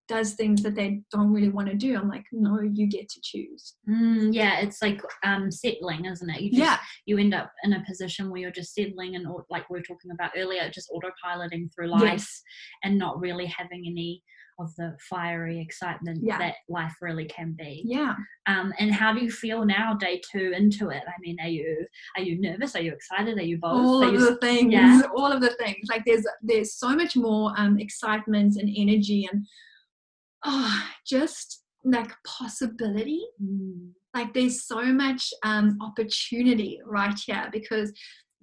does 0.10 0.34
things 0.34 0.62
that 0.64 0.76
they 0.76 1.02
don't 1.12 1.32
really 1.32 1.50
want 1.50 1.70
to 1.70 1.76
do. 1.76 1.96
I'm 1.96 2.10
like, 2.10 2.26
no, 2.34 2.60
you 2.62 2.88
get 2.88 3.08
to 3.08 3.20
choose. 3.24 3.76
Mm, 3.88 4.34
yeah, 4.34 4.60
it's 4.60 4.82
like 4.82 5.02
um, 5.24 5.52
settling, 5.52 6.06
isn't 6.06 6.30
it? 6.30 6.42
You 6.42 6.50
just, 6.50 6.62
yeah. 6.62 6.78
You 7.06 7.18
end 7.20 7.34
up 7.34 7.52
in 7.64 7.74
a 7.74 7.84
position 7.88 8.30
where 8.30 8.42
you're 8.42 8.52
just 8.52 8.74
settling 8.74 9.16
and, 9.16 9.26
like 9.50 9.70
we 9.70 9.78
were 9.78 9.84
talking 9.84 10.12
about 10.12 10.32
earlier, 10.36 10.70
just 10.70 10.92
autopiloting 10.92 11.74
through 11.74 11.88
life 11.88 12.02
yes. 12.02 12.42
and 12.84 12.98
not 12.98 13.20
really 13.20 13.46
having 13.46 13.86
any 13.88 14.24
of 14.60 14.76
the 14.76 14.94
fiery 15.10 15.62
excitement 15.62 16.20
yeah. 16.22 16.38
that 16.38 16.56
life 16.68 16.96
really 17.02 17.26
can 17.26 17.56
be. 17.58 17.82
Yeah. 17.86 18.16
Um, 18.48 18.74
and 18.78 18.94
how 18.94 19.14
do 19.14 19.24
you 19.24 19.32
feel 19.32 19.64
now, 19.64 19.94
day 19.94 20.20
two 20.32 20.54
into 20.56 20.90
it? 20.90 21.04
I 21.08 21.14
mean, 21.22 21.38
are 21.42 21.48
you 21.48 21.86
are 22.18 22.22
you 22.22 22.42
nervous? 22.42 22.76
Are 22.76 22.82
you 22.82 22.94
excited? 22.94 23.38
Are 23.38 23.44
you 23.44 23.58
both? 23.58 23.72
All 23.72 24.04
are 24.04 24.14
of 24.14 24.20
the 24.20 24.36
things. 24.38 24.74
Yeah. 24.74 25.02
All 25.16 25.32
of 25.32 25.40
the 25.40 25.52
things. 25.52 25.88
Like 25.90 26.04
there's 26.06 26.26
there's 26.42 26.74
so 26.74 26.90
much 26.90 27.16
more 27.16 27.54
um, 27.56 27.80
excitement 27.80 28.58
and 28.58 28.70
energy 28.76 29.30
and 29.32 29.48
oh, 30.46 30.84
just 31.06 31.64
like 31.84 32.12
possibility. 32.26 33.22
Mm. 33.42 33.92
Like 34.14 34.34
there's 34.34 34.66
so 34.66 34.84
much 34.86 35.32
um, 35.44 35.78
opportunity 35.82 36.80
right 36.86 37.18
here 37.26 37.48
because 37.52 37.94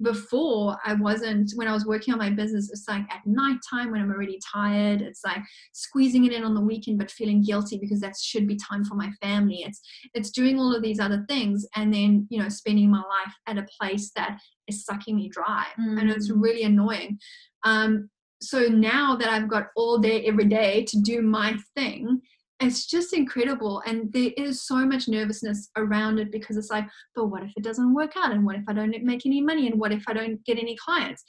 before 0.03 0.77
I 0.85 0.93
wasn't 0.93 1.53
when 1.55 1.69
I 1.69 1.73
was 1.73 1.87
working 1.87 2.13
on 2.13 2.19
my 2.19 2.31
business, 2.31 2.71
it's 2.71 2.87
like 2.87 3.03
at 3.11 3.27
night 3.27 3.59
time 3.69 3.91
when 3.91 4.01
I'm 4.01 4.11
already 4.11 4.39
tired. 4.53 5.01
It's 5.01 5.23
like 5.25 5.41
squeezing 5.73 6.27
it 6.27 6.33
in 6.33 6.45
on 6.45 6.55
the 6.55 6.61
weekend 6.61 6.99
but 6.99 7.11
feeling 7.11 7.43
guilty 7.43 7.79
because 7.79 8.01
that 8.01 8.15
should 8.21 8.47
be 8.47 8.57
time 8.57 8.85
for 8.85 8.95
my 8.95 9.11
family. 9.23 9.65
It's 9.67 9.81
it's 10.15 10.31
doing 10.31 10.59
all 10.59 10.75
of 10.75 10.83
these 10.83 11.01
other 11.01 11.25
things 11.29 11.67
and 11.77 11.93
then 11.93 12.27
you 12.31 12.41
know 12.41 12.49
spending 12.49 12.91
my 12.91 12.99
life 12.99 13.35
at 13.47 13.59
a 13.59 13.67
place 13.81 14.13
that 14.17 14.39
is 14.69 14.85
sucking 14.85 15.17
me 15.17 15.29
dry. 15.29 15.65
Mm. 15.81 16.01
And 16.01 16.11
it's 16.11 16.31
really 16.31 16.65
annoying. 16.65 17.19
Um, 17.65 18.11
so 18.41 18.67
now 18.67 19.17
that 19.17 19.29
I've 19.29 19.49
got 19.49 19.69
all 19.77 19.99
day 19.99 20.25
every 20.27 20.45
day 20.45 20.85
to 20.89 21.01
do 21.01 21.23
my 21.23 21.57
thing, 21.75 22.21
it's 22.61 22.87
just 22.87 23.13
incredible. 23.13 23.83
And 23.87 24.13
there 24.13 24.31
is 24.37 24.67
so 24.67 24.77
much 24.87 25.09
nervousness 25.09 25.71
around 25.77 26.19
it 26.19 26.33
because 26.33 26.57
it's 26.57 26.71
like, 26.71 26.87
but 27.15 27.27
what 27.27 27.43
if 27.43 27.53
it 27.57 27.65
doesn't 27.65 27.95
work 27.95 28.13
out? 28.17 28.33
And 28.33 28.45
what 28.45 28.57
if 28.57 28.65
I 28.69 28.73
don't 28.73 29.03
make 29.03 29.27
any 29.27 29.41
money? 29.43 29.67
And 29.67 29.79
what 29.79 29.93
if 29.93 30.05
I 30.09 30.13
don't 30.13 30.43
get 30.45 30.59
any 30.59 30.77
clients? 30.77 31.23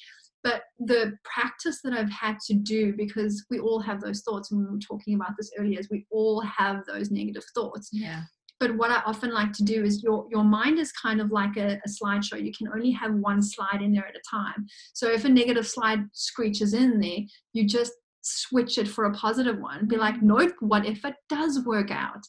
But 0.43 0.63
the 0.79 1.17
practice 1.25 1.81
that 1.83 1.93
I've 1.93 2.11
had 2.11 2.39
to 2.47 2.53
do, 2.53 2.93
because 2.95 3.45
we 3.49 3.59
all 3.59 3.81
have 3.81 3.99
those 3.99 4.21
thoughts, 4.21 4.51
and 4.51 4.61
we 4.61 4.71
were 4.71 4.79
talking 4.79 5.15
about 5.15 5.31
this 5.37 5.51
earlier, 5.57 5.79
is 5.79 5.89
we 5.89 6.05
all 6.09 6.41
have 6.41 6.85
those 6.85 7.11
negative 7.11 7.43
thoughts. 7.53 7.89
Yeah 7.91 8.23
but 8.59 8.75
what 8.75 8.91
I 8.91 9.01
often 9.05 9.33
like 9.33 9.53
to 9.53 9.63
do 9.63 9.83
is 9.83 10.03
your 10.03 10.27
your 10.31 10.43
mind 10.43 10.79
is 10.79 10.91
kind 10.91 11.21
of 11.21 11.31
like 11.31 11.57
a, 11.57 11.79
a, 11.85 11.89
slideshow. 11.89 12.43
You 12.43 12.51
can 12.57 12.67
only 12.69 12.91
have 12.91 13.13
one 13.13 13.41
slide 13.41 13.81
in 13.81 13.93
there 13.93 14.07
at 14.07 14.15
a 14.15 14.21
time. 14.29 14.65
So 14.93 15.09
if 15.09 15.25
a 15.25 15.29
negative 15.29 15.67
slide 15.67 16.01
screeches 16.13 16.73
in 16.73 16.99
there, 16.99 17.19
you 17.53 17.67
just 17.67 17.93
switch 18.21 18.77
it 18.77 18.87
for 18.87 19.05
a 19.05 19.13
positive 19.13 19.59
one. 19.59 19.87
Be 19.87 19.97
like, 19.97 20.15
mm-hmm. 20.15 20.27
no, 20.27 20.51
what 20.59 20.85
if 20.85 21.05
it 21.05 21.15
does 21.29 21.65
work 21.65 21.91
out? 21.91 22.23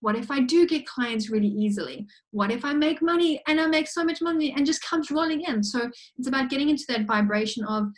What 0.00 0.16
if 0.16 0.30
I 0.30 0.40
do 0.40 0.66
get 0.66 0.86
clients 0.86 1.28
really 1.28 1.48
easily? 1.48 2.06
What 2.30 2.52
if 2.52 2.64
I 2.64 2.72
make 2.72 3.02
money 3.02 3.42
and 3.48 3.60
I 3.60 3.66
make 3.66 3.88
so 3.88 4.04
much 4.04 4.22
money 4.22 4.54
and 4.56 4.64
just 4.64 4.82
comes 4.82 5.10
rolling 5.10 5.42
in? 5.42 5.62
So 5.62 5.90
it's 6.16 6.28
about 6.28 6.50
getting 6.50 6.68
into 6.68 6.84
that 6.88 7.06
vibration 7.06 7.64
of, 7.64 7.88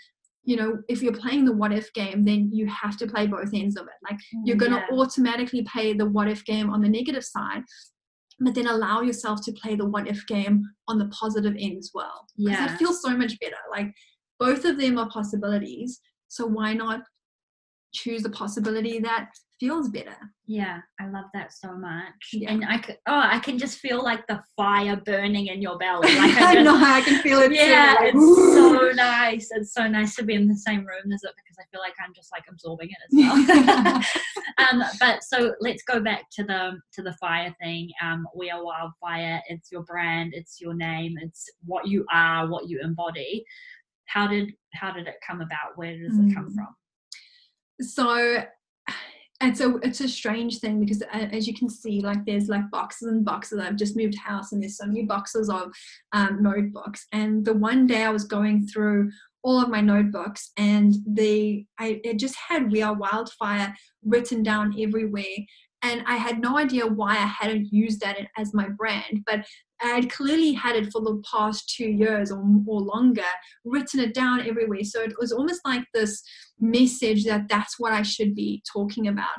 you 0.45 0.57
know, 0.57 0.79
if 0.89 1.03
you're 1.03 1.13
playing 1.15 1.45
the 1.45 1.53
what 1.53 1.73
if 1.73 1.93
game, 1.95 2.25
then 2.25 2.51
you 2.53 2.67
have 2.67 2.97
to 2.99 3.07
play 3.07 3.27
both 3.27 3.51
ends 3.55 3.77
of 3.77 3.87
it. 3.87 3.95
Like 4.09 4.19
mm, 4.19 4.43
you're 4.45 4.57
going 4.57 4.73
to 4.73 4.85
Yeah. 4.91 4.99
automatically 4.99 5.63
play 5.63 5.95
the 5.95 6.07
what 6.07 6.29
if 6.29 6.45
game 6.45 6.71
on 6.71 6.83
the 6.83 6.89
negative 6.89 7.25
side, 7.25 7.63
but 8.41 8.55
then 8.55 8.67
allow 8.67 9.01
yourself 9.01 9.43
to 9.45 9.53
play 9.53 9.75
the 9.75 9.87
what 9.89 10.07
if 10.07 10.27
game 10.27 10.63
on 10.89 10.99
the 10.99 11.09
positive 11.09 11.55
end 11.59 11.79
as 11.79 11.91
well. 11.95 12.27
Yeah. 12.37 12.67
That 12.67 12.79
feels 12.79 13.01
so 13.01 13.17
much 13.17 13.39
better. 13.41 13.57
Like 13.71 13.93
both 14.39 14.65
of 14.65 14.79
them 14.79 14.99
are 14.99 15.09
possibilities. 15.09 16.01
So 16.29 16.47
why 16.47 16.75
not 16.75 17.01
choose 17.95 18.23
the 18.23 18.31
possibility 18.31 18.99
that 18.99 19.29
feels 19.65 19.89
better? 19.89 20.15
Yeah, 20.47 20.81
I 21.01 21.09
love 21.09 21.25
that 21.33 21.53
so 21.53 21.75
much. 21.77 22.31
Yeah. 22.33 22.51
And 22.53 22.65
I 22.67 22.79
could, 22.79 22.99
oh, 23.07 23.23
I 23.25 23.39
can 23.39 23.59
just 23.59 23.79
feel 23.79 24.03
like 24.03 24.27
the 24.27 24.43
fire 24.57 24.97
burning 24.97 25.47
in 25.47 25.63
your 25.63 25.79
belly. 25.79 26.15
Like 26.17 26.37
I 26.37 26.51
I 26.51 26.55
just, 26.55 26.65
know, 26.65 26.77
how 26.77 26.95
I 26.97 27.01
can 27.01 27.23
feel 27.23 27.41
it. 27.41 27.49
too, 27.49 27.55
yeah, 27.55 27.97
like, 27.99 28.15
it's 28.15 28.55
so 28.55 28.91
nice. 28.95 29.49
It's 29.53 29.73
so 29.73 29.89
nice 29.89 30.15
to 30.17 30.23
be 30.23 30.35
in 30.35 30.47
the 30.49 30.57
same 30.57 30.81
room 30.81 31.13
as 31.13 31.23
it 31.25 31.33
because 31.37 31.57
I 31.59 31.65
feel 31.71 31.81
like 31.81 31.95
I'm 32.05 32.13
just 32.15 32.31
like 32.33 32.45
absorbing 32.51 32.89
it 32.91 32.99
as 33.07 33.13
well. 33.17 34.03
um, 34.83 34.83
but 35.01 35.23
so 35.25 35.55
let's 35.61 35.83
go 35.85 35.99
back 36.01 36.25
to 36.37 36.45
the 36.45 36.79
to 36.95 37.03
the 37.03 37.15
fire 37.15 37.55
thing. 37.63 37.91
Um, 38.03 38.27
we 38.37 38.51
are 38.51 38.63
wildfire. 38.63 39.41
It's 39.49 39.73
your 39.73 39.83
brand. 39.85 40.33
It's 40.35 40.61
your 40.61 40.75
name. 40.75 41.15
It's 41.23 41.49
what 41.65 41.89
you 41.89 42.05
are. 42.13 42.47
What 42.49 42.69
you 42.69 42.81
embody. 42.83 43.45
How 44.07 44.27
did 44.27 44.53
how 44.75 44.93
did 44.93 45.07
it 45.07 45.17
come 45.27 45.41
about? 45.41 45.77
Where 45.77 45.97
does 45.99 46.19
it 46.19 46.35
come 46.35 46.51
Mm. 46.51 46.55
from? 46.55 46.69
so 47.81 48.45
it's 49.43 49.59
so 49.59 49.79
it's 49.83 50.01
a 50.01 50.09
strange 50.09 50.59
thing 50.59 50.81
because 50.81 51.03
as 51.13 51.47
you 51.47 51.55
can 51.55 51.69
see 51.69 52.01
like 52.01 52.25
there's 52.25 52.49
like 52.49 52.71
boxes 52.71 53.09
and 53.09 53.25
boxes. 53.25 53.61
I've 53.61 53.77
just 53.77 53.97
moved 53.97 54.17
house 54.17 54.53
and 54.53 54.63
there's 54.63 54.77
so 54.77 54.87
many 54.87 55.05
boxes 55.05 55.51
of 55.51 55.73
um, 56.13 56.43
notebooks. 56.43 57.07
And 57.13 57.45
the 57.45 57.55
one 57.55 57.87
day 57.87 58.05
i 58.05 58.11
was 58.11 58.25
going 58.25 58.67
through 58.67 59.11
all 59.43 59.61
of 59.61 59.69
my 59.69 59.81
notebooks 59.81 60.53
and 60.57 60.95
the 61.07 61.67
i 61.79 62.01
it 62.05 62.19
just 62.19 62.37
had 62.49 62.71
we 62.71 62.83
are 62.83 62.95
wildfire 62.95 63.75
written 64.05 64.43
down 64.43 64.75
everywhere. 64.79 65.25
And 65.83 66.03
i 66.07 66.17
had 66.17 66.41
no 66.41 66.57
idea 66.57 66.87
why 66.87 67.13
i 67.13 67.27
hadn't 67.41 67.73
used 67.73 68.01
that 68.01 68.17
as 68.39 68.55
my 68.55 68.69
brand 68.69 69.23
but 69.27 69.45
i 69.83 69.89
had 69.89 70.11
clearly 70.11 70.53
had 70.53 70.77
it 70.77 70.91
for 70.93 71.03
the 71.03 71.23
past 71.31 71.69
two 71.77 71.91
years 71.91 72.31
or, 72.31 72.43
or 72.67 72.81
longer 72.81 73.23
written 73.65 74.01
it 74.01 74.15
down 74.15 74.49
everywhere. 74.49 74.85
So 74.85 75.03
it 75.03 75.13
was 75.19 75.33
almost 75.33 75.61
like 75.65 75.85
this 75.93 76.23
message 76.61 77.25
that 77.25 77.49
that's 77.49 77.79
what 77.79 77.93
I 77.93 78.03
should 78.03 78.35
be 78.35 78.63
talking 78.73 79.09
about. 79.09 79.37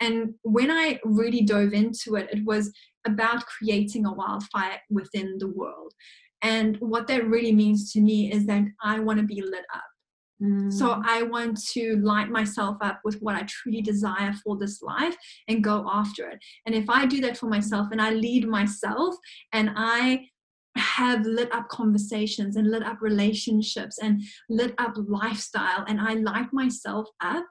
And 0.00 0.34
when 0.42 0.70
I 0.70 0.98
really 1.04 1.42
dove 1.42 1.72
into 1.72 2.16
it, 2.16 2.28
it 2.32 2.44
was 2.44 2.72
about 3.06 3.44
creating 3.46 4.06
a 4.06 4.12
wildfire 4.12 4.80
within 4.88 5.36
the 5.38 5.48
world. 5.48 5.92
And 6.42 6.76
what 6.78 7.06
that 7.08 7.26
really 7.26 7.52
means 7.52 7.92
to 7.92 8.00
me 8.00 8.32
is 8.32 8.46
that 8.46 8.64
I 8.82 9.00
want 9.00 9.18
to 9.20 9.26
be 9.26 9.42
lit 9.42 9.64
up. 9.74 9.82
So 10.40 10.46
Mm. 10.46 11.02
I 11.04 11.22
want 11.22 11.62
to 11.72 11.96
light 11.96 12.30
myself 12.30 12.78
up 12.80 13.00
with 13.04 13.20
what 13.20 13.34
I 13.34 13.42
truly 13.42 13.82
desire 13.82 14.32
for 14.42 14.56
this 14.56 14.80
life 14.80 15.14
and 15.48 15.62
go 15.62 15.86
after 15.92 16.30
it. 16.30 16.38
And 16.64 16.74
if 16.74 16.88
I 16.88 17.04
do 17.04 17.20
that 17.20 17.36
for 17.36 17.46
myself 17.46 17.88
and 17.92 18.00
I 18.00 18.12
lead 18.12 18.48
myself 18.48 19.14
and 19.52 19.70
I 19.76 20.29
have 20.76 21.24
lit 21.24 21.52
up 21.52 21.68
conversations 21.68 22.56
and 22.56 22.70
lit 22.70 22.82
up 22.82 22.98
relationships 23.00 23.98
and 23.98 24.22
lit 24.48 24.74
up 24.78 24.94
lifestyle. 24.96 25.84
And 25.88 26.00
I 26.00 26.14
light 26.14 26.52
myself 26.52 27.08
up, 27.20 27.44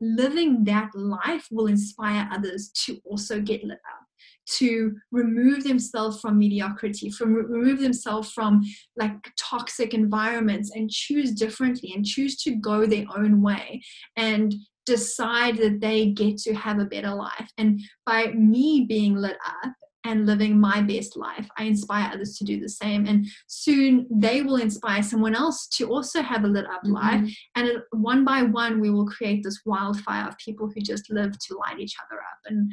living 0.00 0.64
that 0.64 0.90
life 0.94 1.46
will 1.50 1.66
inspire 1.66 2.28
others 2.32 2.70
to 2.86 2.98
also 3.04 3.40
get 3.40 3.64
lit 3.64 3.78
up 3.90 4.04
to 4.46 4.94
remove 5.10 5.64
themselves 5.64 6.20
from 6.20 6.38
mediocrity 6.38 7.08
from 7.10 7.32
remove 7.32 7.80
themselves 7.80 8.30
from 8.30 8.62
like 8.94 9.12
toxic 9.38 9.94
environments 9.94 10.70
and 10.74 10.90
choose 10.90 11.32
differently 11.32 11.92
and 11.94 12.04
choose 12.04 12.36
to 12.36 12.54
go 12.56 12.84
their 12.84 13.06
own 13.16 13.40
way 13.40 13.80
and 14.16 14.54
decide 14.86 15.56
that 15.56 15.80
they 15.80 16.10
get 16.10 16.36
to 16.36 16.54
have 16.54 16.78
a 16.78 16.84
better 16.84 17.14
life. 17.14 17.50
And 17.56 17.80
by 18.04 18.28
me 18.32 18.84
being 18.88 19.14
lit 19.14 19.36
up 19.64 19.72
and 20.04 20.26
living 20.26 20.58
my 20.60 20.80
best 20.82 21.16
life 21.16 21.48
i 21.58 21.64
inspire 21.64 22.10
others 22.12 22.36
to 22.36 22.44
do 22.44 22.60
the 22.60 22.68
same 22.68 23.06
and 23.06 23.26
soon 23.46 24.06
they 24.10 24.42
will 24.42 24.56
inspire 24.56 25.02
someone 25.02 25.34
else 25.34 25.66
to 25.66 25.88
also 25.90 26.20
have 26.22 26.44
a 26.44 26.46
lit 26.46 26.66
up 26.66 26.82
life 26.84 27.20
Mhm. 27.22 27.34
and 27.56 27.70
one 27.92 28.24
by 28.24 28.42
one 28.42 28.80
we 28.80 28.90
will 28.90 29.06
create 29.06 29.42
this 29.42 29.60
wildfire 29.64 30.28
of 30.28 30.38
people 30.38 30.70
who 30.72 30.80
just 30.80 31.10
live 31.10 31.32
to 31.38 31.56
light 31.58 31.78
each 31.80 31.96
other 32.04 32.20
up 32.20 32.38
and 32.46 32.72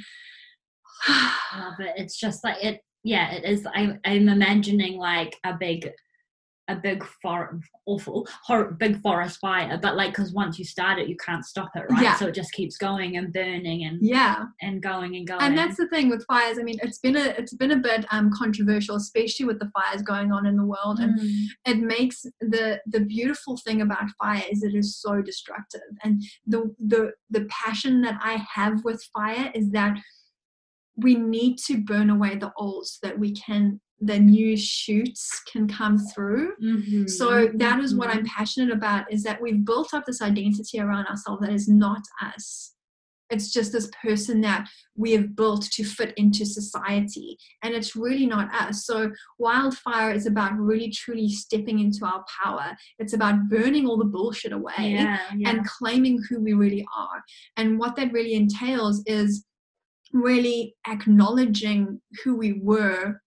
love 1.58 1.80
it. 1.80 1.94
It's 1.98 2.20
just 2.20 2.44
like 2.44 2.64
it. 2.64 2.82
Yeah, 3.04 3.32
it 3.32 3.44
is. 3.44 3.66
I, 3.66 3.98
I'm 4.06 4.30
imagining 4.30 4.98
like 5.00 5.36
a 5.44 5.54
big, 5.54 5.90
a 6.72 6.76
big 6.76 7.04
for 7.22 7.60
awful, 7.86 8.28
hor- 8.46 8.72
big 8.72 9.02
forest 9.02 9.40
fire. 9.40 9.78
But 9.82 9.96
like, 9.96 10.12
because 10.12 10.34
once 10.34 10.58
you 10.60 10.66
start 10.66 11.00
it, 11.00 11.08
you 11.08 11.18
can't 11.18 11.46
stop 11.46 11.70
it, 11.76 11.84
right? 11.90 12.02
Yeah. 12.04 12.16
So 12.16 12.28
it 12.28 12.36
just 12.36 12.52
keeps 12.54 12.78
going 12.78 13.18
and 13.18 13.32
burning 13.34 13.86
and 13.86 14.00
yeah 14.02 14.46
and 14.62 14.82
going 14.82 15.16
and 15.16 15.28
going. 15.28 15.42
and 15.42 15.58
that's 15.58 15.78
the 15.78 15.88
thing 15.90 16.10
with 16.10 16.26
fires 16.26 16.58
i 16.60 16.64
mean 16.64 16.78
it's 16.82 17.00
been 17.00 17.16
a 17.16 17.26
it's 17.38 17.54
been 17.54 17.72
a 17.72 17.76
bit 17.78 18.06
um 18.12 18.30
controversial 18.38 18.96
especially 18.96 19.46
with 19.46 19.60
the 19.60 19.70
fires 19.74 20.02
going 20.02 20.32
on 20.32 20.46
in 20.46 20.56
the 20.58 20.66
world 20.66 21.00
and 21.00 21.20
Mm. 21.20 21.46
it 21.66 21.78
makes 21.78 22.24
the 22.40 22.80
the 22.88 23.02
beautiful 23.02 23.58
thing 23.58 23.82
about 23.82 24.10
fire 24.22 24.44
is 24.52 24.64
it 24.64 24.74
is 24.76 24.96
so 25.00 25.22
destructive 25.22 25.82
and 26.04 26.22
the 26.46 26.74
the 26.80 27.12
the 27.30 27.46
passion 27.50 28.02
that 28.02 28.18
i 28.24 28.44
have 28.56 28.84
with 28.84 29.02
fire 29.14 29.52
is 29.54 29.72
that 29.72 29.98
we 30.98 31.16
need 31.16 31.58
to 31.68 31.78
burn 31.82 32.10
away 32.10 32.36
the 32.36 32.52
old 32.58 32.88
so 32.88 32.98
that 33.08 33.18
we 33.20 33.34
can 33.34 33.80
the 34.04 34.18
new 34.20 34.58
shoots 34.58 35.42
can 35.52 35.68
come 35.68 35.98
through 35.98 36.54
Mhm. 36.62 37.08
so 37.10 37.50
that 37.56 37.80
is 37.80 37.94
what 37.96 38.10
i'm 38.10 38.26
passionate 38.26 38.72
about 38.74 39.12
is 39.14 39.22
that 39.24 39.40
we've 39.42 39.64
built 39.64 39.94
up 39.94 40.06
this 40.06 40.22
identity 40.22 40.80
around 40.80 41.06
ourselves 41.08 41.42
that 41.42 41.54
is 41.54 41.68
not 41.68 42.02
us 42.36 42.74
it's 43.30 43.54
just 43.54 43.72
this 43.72 43.90
person 44.04 44.42
that 44.42 44.68
we 44.98 45.12
have 45.14 45.36
built 45.38 45.62
to 45.72 45.84
fit 45.86 46.14
into 46.18 46.46
society 46.46 47.38
and 47.64 47.74
it's 47.74 47.96
really 47.96 48.26
not 48.26 48.54
us 48.54 48.86
so 48.86 49.10
wildfire 49.40 50.12
is 50.12 50.26
about 50.26 50.58
really 50.58 50.90
truly 50.90 51.30
stepping 51.30 51.80
into 51.80 52.04
our 52.04 52.26
power 52.44 52.76
it's 53.00 53.14
about 53.14 53.48
burning 53.50 53.86
all 53.88 53.98
the 53.98 54.04
bullshit 54.04 54.52
away 54.52 54.74
Yeah, 54.80 55.20
yeah. 55.38 55.50
and 55.50 55.66
claiming 55.66 56.22
who 56.28 56.42
we 56.42 56.54
really 56.54 56.86
are. 56.98 57.24
And 57.56 57.78
what 57.80 57.96
that 57.96 58.12
really 58.12 58.34
entails 58.34 59.02
is 59.06 59.46
really 60.12 60.76
acknowledging 60.88 62.02
who 62.24 62.36
we 62.36 62.54
were 62.54 63.22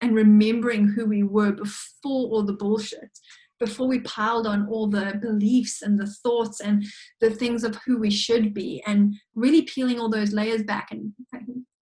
and 0.00 0.14
remembering 0.14 0.88
who 0.88 1.06
we 1.06 1.22
were 1.22 1.52
before 1.52 2.28
all 2.30 2.42
the 2.42 2.52
bullshit, 2.52 3.10
before 3.58 3.88
we 3.88 4.00
piled 4.00 4.46
on 4.46 4.68
all 4.68 4.86
the 4.86 5.18
beliefs 5.22 5.82
and 5.82 5.98
the 5.98 6.06
thoughts 6.06 6.60
and 6.60 6.84
the 7.20 7.30
things 7.30 7.64
of 7.64 7.76
who 7.86 7.98
we 7.98 8.10
should 8.10 8.52
be, 8.52 8.82
and 8.86 9.14
really 9.34 9.62
peeling 9.62 9.98
all 9.98 10.10
those 10.10 10.32
layers 10.32 10.62
back 10.62 10.88
and 10.90 11.12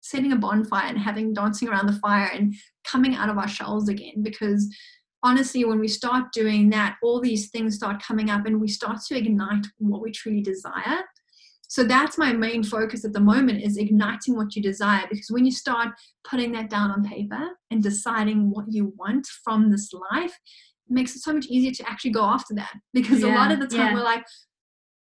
setting 0.01 0.31
a 0.31 0.35
bonfire 0.35 0.87
and 0.87 0.97
having 0.97 1.33
dancing 1.33 1.69
around 1.69 1.87
the 1.87 1.99
fire 1.99 2.29
and 2.33 2.53
coming 2.83 3.15
out 3.15 3.29
of 3.29 3.37
our 3.37 3.47
shells 3.47 3.87
again 3.87 4.21
because 4.21 4.67
honestly, 5.23 5.63
when 5.65 5.79
we 5.79 5.87
start 5.87 6.31
doing 6.33 6.69
that, 6.71 6.97
all 7.03 7.21
these 7.21 7.49
things 7.49 7.75
start 7.75 8.01
coming 8.01 8.29
up 8.29 8.45
and 8.45 8.59
we 8.59 8.67
start 8.67 8.99
to 9.07 9.17
ignite 9.17 9.65
what 9.77 10.01
we 10.01 10.11
truly 10.11 10.41
desire. 10.41 11.03
So 11.71 11.85
that's 11.85 12.17
my 12.17 12.33
main 12.33 12.63
focus 12.63 13.05
at 13.05 13.13
the 13.13 13.21
moment 13.21 13.63
is 13.63 13.77
igniting 13.77 14.35
what 14.35 14.57
you 14.57 14.61
desire 14.61 15.05
because 15.09 15.29
when 15.29 15.45
you 15.45 15.53
start 15.53 15.87
putting 16.29 16.51
that 16.51 16.69
down 16.69 16.91
on 16.91 17.01
paper 17.01 17.47
and 17.69 17.81
deciding 17.81 18.51
what 18.51 18.65
you 18.67 18.93
want 18.97 19.25
from 19.41 19.71
this 19.71 19.89
life, 20.11 20.33
it 20.33 20.89
makes 20.93 21.15
it 21.15 21.21
so 21.21 21.31
much 21.31 21.45
easier 21.45 21.71
to 21.71 21.89
actually 21.89 22.11
go 22.11 22.25
after 22.25 22.53
that. 22.55 22.73
Because 22.93 23.23
a 23.23 23.29
lot 23.29 23.53
of 23.53 23.61
the 23.61 23.67
time 23.67 23.87
yeah. 23.87 23.93
we're 23.93 24.03
like, 24.03 24.25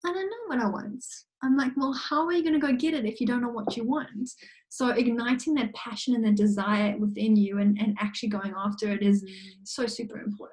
I 0.05 0.12
don't 0.12 0.29
know 0.29 0.46
what 0.48 0.59
I 0.59 0.68
want. 0.68 1.05
I'm 1.42 1.57
like, 1.57 1.72
well, 1.77 1.92
how 1.92 2.25
are 2.27 2.33
you 2.33 2.42
going 2.42 2.59
to 2.59 2.66
go 2.66 2.72
get 2.75 2.94
it 2.94 3.05
if 3.05 3.20
you 3.20 3.27
don't 3.27 3.42
know 3.42 3.51
what 3.51 3.77
you 3.77 3.85
want? 3.85 4.31
So 4.68 4.88
igniting 4.88 5.55
that 5.55 5.72
passion 5.75 6.14
and 6.14 6.25
the 6.25 6.33
desire 6.33 6.96
within 6.99 7.37
you 7.37 7.59
and, 7.59 7.79
and 7.79 7.96
actually 8.01 8.31
going 8.31 8.55
after 8.57 8.90
it 8.92 9.03
is 9.03 9.25
so 9.64 9.87
super 9.87 10.18
important. 10.20 10.53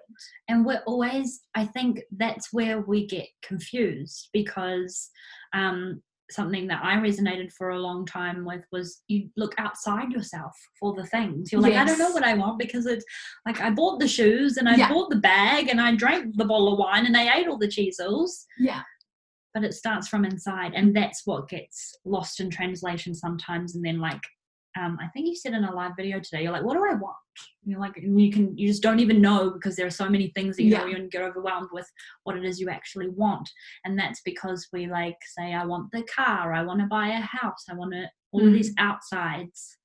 and 0.50 0.66
we're 0.66 0.84
always 0.86 1.42
i 1.56 1.66
think 1.66 2.02
that's 2.18 2.54
where 2.54 2.82
we 2.82 3.08
get 3.08 3.28
confused 3.42 4.30
because 4.34 5.10
um 5.54 6.02
something 6.32 6.68
that 6.68 6.82
i 6.84 6.96
resonated 6.96 7.52
for 7.58 7.70
a 7.72 7.80
long 7.80 8.06
time 8.06 8.46
with 8.46 8.64
was 8.72 9.02
you 9.08 9.28
look 9.38 9.54
outside 9.58 10.12
yourself 10.12 10.54
for 10.80 10.94
the 10.96 11.06
things 11.08 11.52
you're 11.52 11.62
like 11.62 11.74
i 11.74 11.84
don't 11.86 12.00
know 12.00 12.12
what 12.12 12.24
i 12.24 12.34
want 12.34 12.58
because 12.60 12.86
it's 12.86 13.06
like 13.48 13.60
i 13.62 13.70
bought 13.70 14.00
the 14.00 14.08
shoes 14.08 14.58
and 14.58 14.70
i 14.70 14.76
Yeah. 14.76 14.90
bought 14.90 15.10
the 15.10 15.18
bag 15.34 15.68
and 15.70 15.80
i 15.82 15.96
drank 15.96 16.36
the 16.38 16.46
bottle 16.46 16.72
of 16.74 16.80
wine 16.80 17.06
and 17.08 17.18
i 17.18 17.26
ate 17.38 17.48
all 17.48 17.58
the 17.58 17.68
cheezels 17.68 18.46
Yeah. 18.60 18.82
But 19.54 19.64
it 19.64 19.74
starts 19.74 20.08
from 20.08 20.26
inside 20.26 20.74
and 20.76 20.96
that's 20.96 21.22
what 21.26 21.50
gets 21.50 21.96
lost 22.06 22.40
in 22.40 22.50
translation 22.50 23.14
sometimes 23.14 23.76
and 23.76 23.86
then 23.86 24.00
like 24.00 24.22
um, 24.80 24.98
I 25.00 25.08
think 25.10 25.28
you 25.28 25.36
said 25.36 25.54
in 25.54 25.66
a 25.66 25.72
live 25.72 25.92
video 25.96 26.20
today, 26.20 26.42
you're 26.42 26.52
like, 26.52 26.64
what 26.64 26.74
do 26.74 26.84
I 26.84 26.96
want? 26.96 27.16
And 27.64 27.72
you're 27.72 27.80
like, 27.80 27.96
and 27.98 28.20
you 28.20 28.32
can, 28.32 28.58
you 28.58 28.68
just 28.68 28.82
don't 28.82 29.00
even 29.00 29.22
know 29.22 29.52
because 29.52 29.76
there 29.76 29.86
are 29.86 29.92
so 29.92 30.10
many 30.10 30.32
things 30.34 30.58
that 30.58 30.64
you 30.64 30.72
know 30.72 30.88
Yeah. 30.88 30.98
you 30.98 31.10
get 31.10 31.22
overwhelmed 31.22 31.70
with 31.72 31.88
what 32.24 32.36
it 32.38 32.44
is 32.44 32.60
you 32.60 32.70
actually 32.72 33.10
want. 33.10 33.48
And 33.86 33.98
that's 34.00 34.22
because 34.26 34.68
we 34.74 34.88
like 34.88 35.18
say, 35.38 35.54
I 35.54 35.64
want 35.66 35.92
the 35.92 36.02
car, 36.04 36.54
I 36.54 36.64
want 36.64 36.80
to 36.80 36.88
buy 36.88 37.10
a 37.10 37.20
house, 37.22 37.66
I 37.70 37.76
want 37.76 37.94
to, 37.94 38.06
all 38.32 38.42
of 38.42 38.48
Mm. 38.48 38.54
these 38.54 38.74
outsides. 38.80 39.78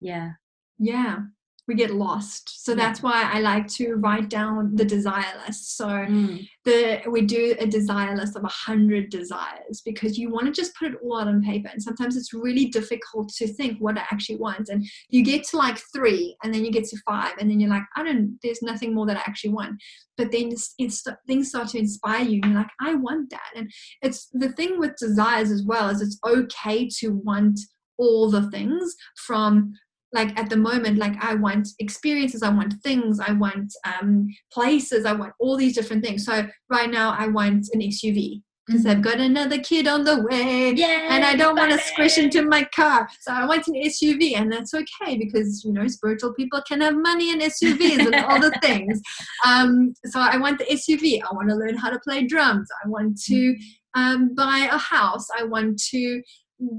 Yeah. 0.00 0.30
Yeah, 0.78 1.18
we 1.68 1.74
get 1.74 1.92
lost. 1.94 2.64
So 2.64 2.72
Yeah. 2.72 2.76
that's 2.76 3.02
why 3.02 3.28
I 3.32 3.40
like 3.40 3.66
to 3.78 3.94
write 3.94 4.28
down 4.28 4.76
the 4.76 4.84
desire 4.84 5.40
list. 5.46 5.76
So 5.76 5.88
Mm. 5.88 6.48
the 6.64 7.02
we 7.08 7.22
do 7.22 7.54
a 7.58 7.66
desire 7.66 8.16
list 8.16 8.36
of 8.36 8.44
a 8.44 8.48
hundred 8.48 9.10
desires 9.10 9.82
because 9.84 10.16
you 10.16 10.30
want 10.30 10.46
to 10.46 10.52
just 10.52 10.74
put 10.76 10.92
it 10.92 10.98
all 11.02 11.18
out 11.18 11.28
on 11.28 11.42
paper. 11.42 11.68
And 11.72 11.82
sometimes 11.82 12.16
it's 12.16 12.32
really 12.32 12.66
difficult 12.66 13.28
to 13.38 13.46
think 13.48 13.78
what 13.78 13.98
I 13.98 14.02
actually 14.12 14.36
want. 14.36 14.68
And 14.68 14.86
you 15.08 15.24
get 15.24 15.44
to 15.48 15.56
like 15.56 15.78
three, 15.92 16.36
and 16.42 16.52
then 16.54 16.64
you 16.64 16.70
get 16.70 16.84
to 16.84 16.96
five, 17.04 17.34
and 17.38 17.50
then 17.50 17.58
you're 17.60 17.70
like, 17.70 17.84
I 17.96 18.02
don't. 18.04 18.38
There's 18.42 18.62
nothing 18.62 18.94
more 18.94 19.06
that 19.06 19.16
I 19.16 19.20
actually 19.26 19.50
want. 19.52 19.80
But 20.16 20.32
then 20.32 20.48
it's, 20.52 20.74
it's 20.78 21.04
things 21.26 21.48
start 21.48 21.68
to 21.68 21.78
inspire 21.78 22.24
you, 22.24 22.40
and 22.42 22.52
you're 22.52 22.62
like, 22.62 22.70
I 22.80 22.94
want 22.94 23.30
that. 23.30 23.50
And 23.54 23.70
it's 24.02 24.28
the 24.32 24.52
thing 24.52 24.78
with 24.78 24.96
desires 24.96 25.50
as 25.50 25.64
well 25.64 25.88
is 25.88 26.00
it's 26.00 26.18
okay 26.26 26.88
to 27.00 27.10
want 27.10 27.58
all 27.98 28.30
the 28.30 28.50
things 28.50 28.94
from 29.26 29.72
like 30.12 30.36
at 30.38 30.48
the 30.48 30.56
moment 30.56 30.98
like 30.98 31.16
i 31.22 31.34
want 31.34 31.68
experiences 31.78 32.42
i 32.42 32.48
want 32.48 32.72
things 32.82 33.18
i 33.20 33.32
want 33.32 33.72
um 34.00 34.26
places 34.52 35.04
i 35.04 35.12
want 35.12 35.32
all 35.40 35.56
these 35.56 35.74
different 35.74 36.04
things. 36.04 36.24
So 36.24 36.46
right 36.70 36.90
now 36.90 37.10
i 37.18 37.26
want 37.26 37.66
an 37.72 37.80
suv 37.80 38.42
because 38.66 38.84
i've 38.86 39.02
got 39.02 39.18
another 39.20 39.58
kid 39.58 39.86
on 39.86 40.04
the 40.04 40.22
way 40.22 40.72
Yeah. 40.74 41.08
and 41.10 41.24
i 41.24 41.34
don't 41.36 41.56
want 41.56 41.72
to 41.72 41.78
squish 41.78 42.18
into 42.18 42.42
my 42.42 42.64
car. 42.74 43.08
So 43.20 43.32
i 43.32 43.44
want 43.46 43.66
an 43.66 43.74
suv 43.74 44.36
and 44.36 44.50
that's 44.52 44.74
okay 44.74 45.16
because 45.16 45.64
you 45.64 45.72
know 45.72 45.86
spiritual 45.88 46.32
people 46.34 46.62
can 46.66 46.80
have 46.80 46.96
money 46.96 47.32
and 47.32 47.42
suvs 47.42 48.06
and 48.06 48.14
all 48.14 48.40
the 48.40 48.56
things. 48.62 49.00
Um 49.44 49.92
so 50.06 50.20
i 50.20 50.36
want 50.36 50.58
the 50.58 50.64
suv 50.66 51.04
i 51.22 51.34
want 51.34 51.48
to 51.48 51.56
learn 51.56 51.76
how 51.76 51.90
to 51.90 51.98
play 52.00 52.26
drums. 52.26 52.68
I 52.84 52.88
want 52.88 53.20
to 53.22 53.56
um, 53.94 54.34
buy 54.34 54.68
a 54.70 54.76
house. 54.76 55.26
I 55.36 55.42
want 55.44 55.80
to 55.90 56.22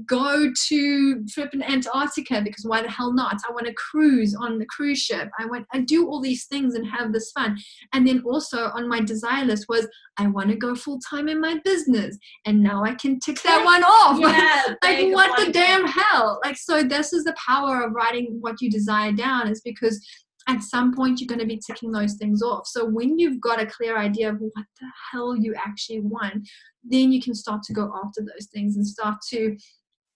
go 0.06 0.50
to 0.68 1.24
trip 1.26 1.54
in 1.54 1.62
Antarctica 1.62 2.40
because 2.42 2.64
why 2.64 2.82
the 2.82 2.90
hell 2.90 3.12
not? 3.12 3.36
I 3.48 3.52
want 3.52 3.66
to 3.66 3.74
cruise 3.74 4.34
on 4.34 4.58
the 4.58 4.66
cruise 4.66 4.98
ship. 4.98 5.28
I 5.38 5.46
want 5.46 5.66
I 5.72 5.80
do 5.80 6.08
all 6.08 6.20
these 6.20 6.46
things 6.46 6.74
and 6.74 6.86
have 6.86 7.12
this 7.12 7.30
fun. 7.32 7.58
And 7.92 8.06
then 8.06 8.22
also 8.26 8.70
on 8.74 8.88
my 8.88 9.00
desire 9.00 9.44
list 9.44 9.66
was 9.68 9.86
I 10.18 10.26
want 10.26 10.50
to 10.50 10.56
go 10.56 10.74
full 10.74 10.98
time 11.00 11.28
in 11.28 11.40
my 11.40 11.60
business. 11.64 12.18
And 12.44 12.62
now 12.62 12.82
I 12.82 12.94
can 12.94 13.20
tick 13.20 13.40
that 13.42 13.64
one 13.64 13.84
off. 13.84 14.18
Yeah. 14.18 14.74
like 14.82 15.14
what 15.14 15.44
the 15.44 15.52
damn 15.52 15.86
hell? 15.86 16.40
Like 16.44 16.56
so 16.56 16.82
this 16.82 17.12
is 17.12 17.24
the 17.24 17.34
power 17.34 17.82
of 17.82 17.92
writing 17.92 18.38
what 18.40 18.60
you 18.60 18.70
desire 18.70 19.12
down 19.12 19.48
is 19.48 19.60
because 19.60 20.04
at 20.48 20.62
some 20.62 20.94
point 20.94 21.20
you're 21.20 21.28
going 21.28 21.38
to 21.38 21.46
be 21.46 21.60
ticking 21.64 21.92
those 21.92 22.14
things 22.14 22.42
off. 22.42 22.66
So 22.66 22.84
when 22.84 23.18
you've 23.18 23.40
got 23.40 23.60
a 23.60 23.66
clear 23.66 23.98
idea 23.98 24.30
of 24.30 24.38
what 24.38 24.64
the 24.80 24.86
hell 25.12 25.36
you 25.36 25.54
actually 25.54 26.00
want, 26.00 26.48
then 26.82 27.12
you 27.12 27.20
can 27.20 27.34
start 27.34 27.62
to 27.64 27.74
go 27.74 27.92
after 28.02 28.22
those 28.22 28.48
things 28.52 28.76
and 28.76 28.86
start 28.86 29.18
to 29.30 29.56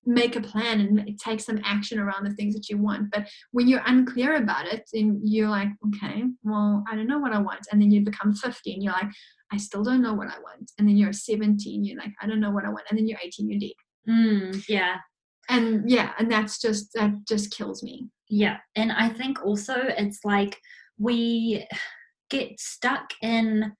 make 0.05 0.35
a 0.35 0.41
plan 0.41 0.81
and 0.81 1.19
take 1.19 1.41
some 1.41 1.61
action 1.65 1.99
around 1.99 2.25
the 2.25 2.35
things 2.35 2.55
that 2.55 2.69
you 2.69 2.77
want. 2.77 3.11
But 3.13 3.29
when 3.53 3.69
you're 3.69 3.83
unclear 3.87 4.37
about 4.37 4.67
it, 4.67 4.89
and 4.95 5.21
you're 5.23 5.49
like, 5.49 5.69
okay, 5.89 6.25
well, 6.43 6.83
I 6.91 6.97
don't 6.97 7.07
know 7.07 7.19
what 7.19 7.33
I 7.33 7.39
want. 7.39 7.67
And 7.71 7.81
then 7.81 7.91
you 7.91 8.01
become 8.01 8.35
50 8.35 8.73
and 8.73 8.83
you're 8.83 8.93
like, 8.93 9.11
I 9.53 9.59
still 9.59 9.85
don't 9.85 10.03
know 10.03 10.15
what 10.15 10.29
I 10.29 10.39
want. 10.41 10.73
And 10.79 10.89
then 10.89 10.97
you're 10.97 11.13
17, 11.13 11.85
you're 11.85 11.99
like, 11.99 12.13
I 12.21 12.27
don't 12.27 12.41
know 12.41 12.51
what 12.51 12.65
I 12.65 12.71
want. 12.71 12.85
And 12.91 12.99
then 12.99 13.07
you're 13.07 13.19
18, 13.23 13.49
you're 13.49 13.61
dead. 13.61 13.71
Mm, 14.09 14.65
yeah. 14.69 14.97
And 15.49 15.89
yeah, 15.91 16.13
and 16.19 16.31
that's 16.31 16.61
just, 16.61 16.93
that 16.95 17.13
just 17.27 17.51
kills 17.57 17.83
me. 17.83 18.09
Yeah. 18.29 18.59
And 18.77 18.93
I 18.93 19.09
think 19.09 19.45
also 19.45 19.75
it's 19.77 20.21
like 20.25 20.59
we 20.99 21.67
get 22.31 22.59
stuck 22.59 23.11
in 23.23 23.73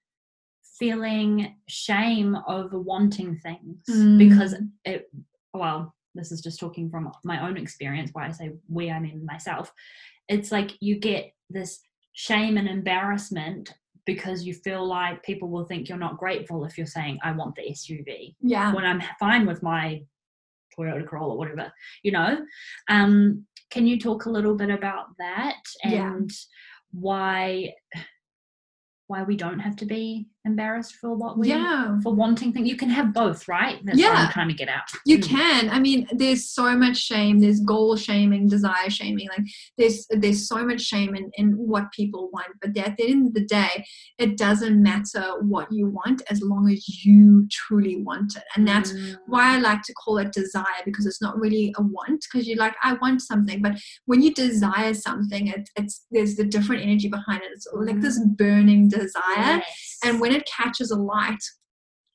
feeling 0.79 1.55
shame 1.67 2.37
over 2.47 2.79
wanting 2.79 3.37
things 3.39 3.83
because 4.17 4.53
Mm. 4.53 4.69
it, 4.85 5.09
well, 5.53 5.93
this 6.15 6.31
is 6.31 6.41
just 6.41 6.59
talking 6.59 6.89
from 6.89 7.11
my 7.23 7.47
own 7.47 7.57
experience. 7.57 8.09
Why 8.13 8.27
I 8.27 8.31
say 8.31 8.51
we, 8.69 8.91
I 8.91 8.99
mean 8.99 9.25
myself. 9.25 9.71
It's 10.27 10.51
like 10.51 10.71
you 10.79 10.99
get 10.99 11.33
this 11.49 11.79
shame 12.13 12.57
and 12.57 12.67
embarrassment 12.67 13.73
because 14.05 14.43
you 14.43 14.53
feel 14.53 14.85
like 14.85 15.23
people 15.23 15.49
will 15.49 15.65
think 15.65 15.87
you're 15.87 15.97
not 15.97 16.17
grateful 16.17 16.65
if 16.65 16.77
you're 16.77 16.85
saying, 16.87 17.17
I 17.23 17.31
want 17.31 17.55
the 17.55 17.63
SUV 17.71 18.35
Yeah. 18.41 18.73
when 18.73 18.83
I'm 18.85 19.01
fine 19.19 19.45
with 19.45 19.63
my 19.63 20.03
Toyota 20.77 21.07
Corolla, 21.07 21.35
whatever, 21.35 21.71
you 22.03 22.11
know. 22.11 22.45
Um, 22.89 23.45
can 23.69 23.87
you 23.87 23.99
talk 23.99 24.25
a 24.25 24.29
little 24.29 24.55
bit 24.55 24.69
about 24.69 25.07
that 25.17 25.61
Yeah. 25.83 26.13
and 26.13 26.31
why 26.91 27.73
why 29.07 29.23
we 29.23 29.35
don't 29.35 29.59
have 29.59 29.75
to 29.77 29.85
be 29.85 30.27
embarrassed 30.45 30.95
for 30.95 31.13
what 31.15 31.37
we 31.37 31.49
Yeah. 31.49 31.99
for 32.01 32.13
wanting 32.13 32.51
things? 32.51 32.67
You 32.67 32.75
can 32.75 32.89
have 32.89 33.13
both, 33.13 33.47
right? 33.47 33.79
That's 33.85 33.97
what 33.97 34.05
Yeah. 34.13 34.25
I'm 34.25 34.31
trying 34.31 34.49
to 34.49 34.53
get 34.53 34.67
out. 34.67 34.83
You 35.05 35.17
Mm. 35.17 35.23
can. 35.23 35.69
I 35.69 35.79
mean, 35.79 36.05
there's 36.11 36.49
so 36.49 36.75
much 36.77 36.97
shame. 36.97 37.39
There's 37.39 37.61
goal 37.61 37.95
shaming, 37.95 38.47
desire 38.49 38.89
shaming. 38.89 39.27
Like 39.29 39.45
there's 39.77 40.05
there's 40.09 40.47
so 40.47 40.65
much 40.65 40.81
shame 40.81 41.15
in, 41.15 41.31
in 41.37 41.51
what 41.57 41.91
people 41.93 42.29
want. 42.33 42.47
But 42.61 42.77
at 42.77 42.97
the 42.97 43.07
end 43.09 43.27
of 43.27 43.33
the 43.33 43.45
day, 43.45 43.85
it 44.17 44.37
doesn't 44.37 44.81
matter 44.81 45.23
what 45.41 45.71
you 45.71 45.87
want 45.87 46.21
as 46.29 46.41
long 46.41 46.69
as 46.69 47.05
you 47.05 47.47
truly 47.49 48.01
want 48.03 48.35
it. 48.35 48.43
And 48.55 48.67
that's 48.67 48.91
Mm. 48.91 49.15
why 49.27 49.55
I 49.55 49.59
like 49.59 49.81
to 49.83 49.93
call 49.93 50.17
it 50.17 50.33
desire 50.33 50.81
because 50.85 51.05
it's 51.05 51.21
not 51.21 51.39
really 51.39 51.73
a 51.77 51.81
want 51.81 52.25
because 52.31 52.47
you're 52.47 52.57
like 52.57 52.75
I 52.83 52.93
want 52.95 53.21
something, 53.21 53.61
but 53.61 53.79
when 54.05 54.21
you 54.21 54.33
desire 54.33 54.93
something, 54.93 55.47
it, 55.47 55.69
it's 55.77 56.05
there's 56.11 56.35
the 56.35 56.43
different 56.43 56.83
energy 56.83 57.07
behind 57.07 57.41
it. 57.43 57.51
It's 57.53 57.67
like 57.73 58.01
this 58.01 58.19
burning 58.19 58.89
desire, 58.99 59.57
Yes. 59.57 59.97
and 60.03 60.19
when 60.19 60.31
it 60.33 60.47
catches 60.47 60.91
a 60.91 60.95
light 60.95 61.43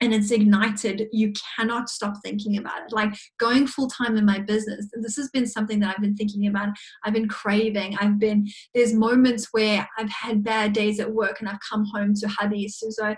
and 0.00 0.14
it's 0.14 0.30
ignited, 0.30 1.08
you 1.10 1.32
cannot 1.56 1.88
stop 1.88 2.14
thinking 2.24 2.56
about 2.56 2.82
it. 2.86 2.92
Like 2.92 3.12
going 3.40 3.66
full 3.66 3.88
time 3.88 4.16
in 4.16 4.24
my 4.24 4.38
business, 4.38 4.86
this 5.02 5.16
has 5.16 5.28
been 5.30 5.46
something 5.46 5.80
that 5.80 5.92
I've 5.96 6.02
been 6.02 6.14
thinking 6.14 6.46
about. 6.46 6.68
I've 7.04 7.14
been 7.14 7.28
craving. 7.28 7.96
I've 8.00 8.18
been 8.18 8.46
there's 8.74 8.94
moments 8.94 9.48
where 9.50 9.88
I've 9.98 10.10
had 10.10 10.44
bad 10.44 10.72
days 10.72 11.00
at 11.00 11.12
work 11.12 11.40
and 11.40 11.48
I've 11.48 11.58
come 11.68 11.84
home 11.92 12.14
to 12.14 12.28
hubby. 12.28 12.68
So, 12.68 12.90
so 12.90 13.16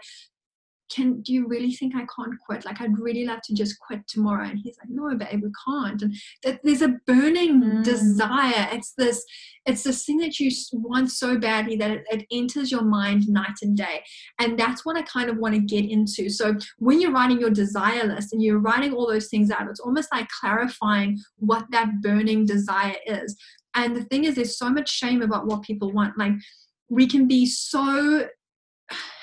can 0.90 1.20
do 1.22 1.32
you 1.32 1.46
really 1.46 1.72
think 1.72 1.94
I 1.94 2.00
can't 2.16 2.38
quit? 2.46 2.64
Like 2.64 2.80
I'd 2.80 2.98
really 2.98 3.24
love 3.24 3.40
to 3.44 3.54
just 3.54 3.78
quit 3.80 4.06
tomorrow. 4.08 4.44
And 4.44 4.58
he's 4.58 4.76
like, 4.78 4.90
No, 4.90 5.16
babe, 5.16 5.42
we 5.42 5.50
can't. 5.66 6.02
And 6.02 6.14
that 6.42 6.60
there's 6.64 6.82
a 6.82 6.96
burning 7.06 7.60
Mm. 7.60 7.84
desire. 7.84 8.68
It's 8.72 8.92
this, 8.96 9.24
it's 9.66 9.82
this 9.82 10.04
thing 10.04 10.18
that 10.18 10.38
you 10.40 10.50
want 10.72 11.10
so 11.10 11.38
badly 11.38 11.76
that 11.76 11.90
it, 11.90 12.04
it 12.10 12.26
enters 12.30 12.70
your 12.70 12.82
mind 12.82 13.28
night 13.28 13.58
and 13.62 13.76
day. 13.76 14.02
And 14.38 14.58
that's 14.58 14.84
what 14.84 14.96
I 14.96 15.02
kind 15.02 15.28
of 15.30 15.36
want 15.38 15.54
to 15.54 15.60
get 15.60 15.84
into. 15.88 16.28
So 16.30 16.56
when 16.78 17.00
you're 17.00 17.12
writing 17.12 17.40
your 17.40 17.50
desire 17.50 18.04
list 18.04 18.32
and 18.32 18.42
you're 18.42 18.58
writing 18.60 18.92
all 18.92 19.08
those 19.08 19.28
things 19.28 19.50
out, 19.50 19.68
it's 19.68 19.80
almost 19.80 20.08
like 20.12 20.28
clarifying 20.40 21.18
what 21.36 21.66
that 21.70 22.00
burning 22.02 22.46
desire 22.46 22.96
is. 23.06 23.36
And 23.74 23.94
the 23.96 24.02
thing 24.04 24.24
is, 24.24 24.34
there's 24.34 24.58
so 24.58 24.68
much 24.70 24.90
shame 24.90 25.22
about 25.22 25.46
what 25.46 25.62
people 25.62 25.92
want. 25.92 26.18
Like 26.18 26.32
we 26.88 27.06
can 27.06 27.28
be 27.28 27.46
so 27.46 28.26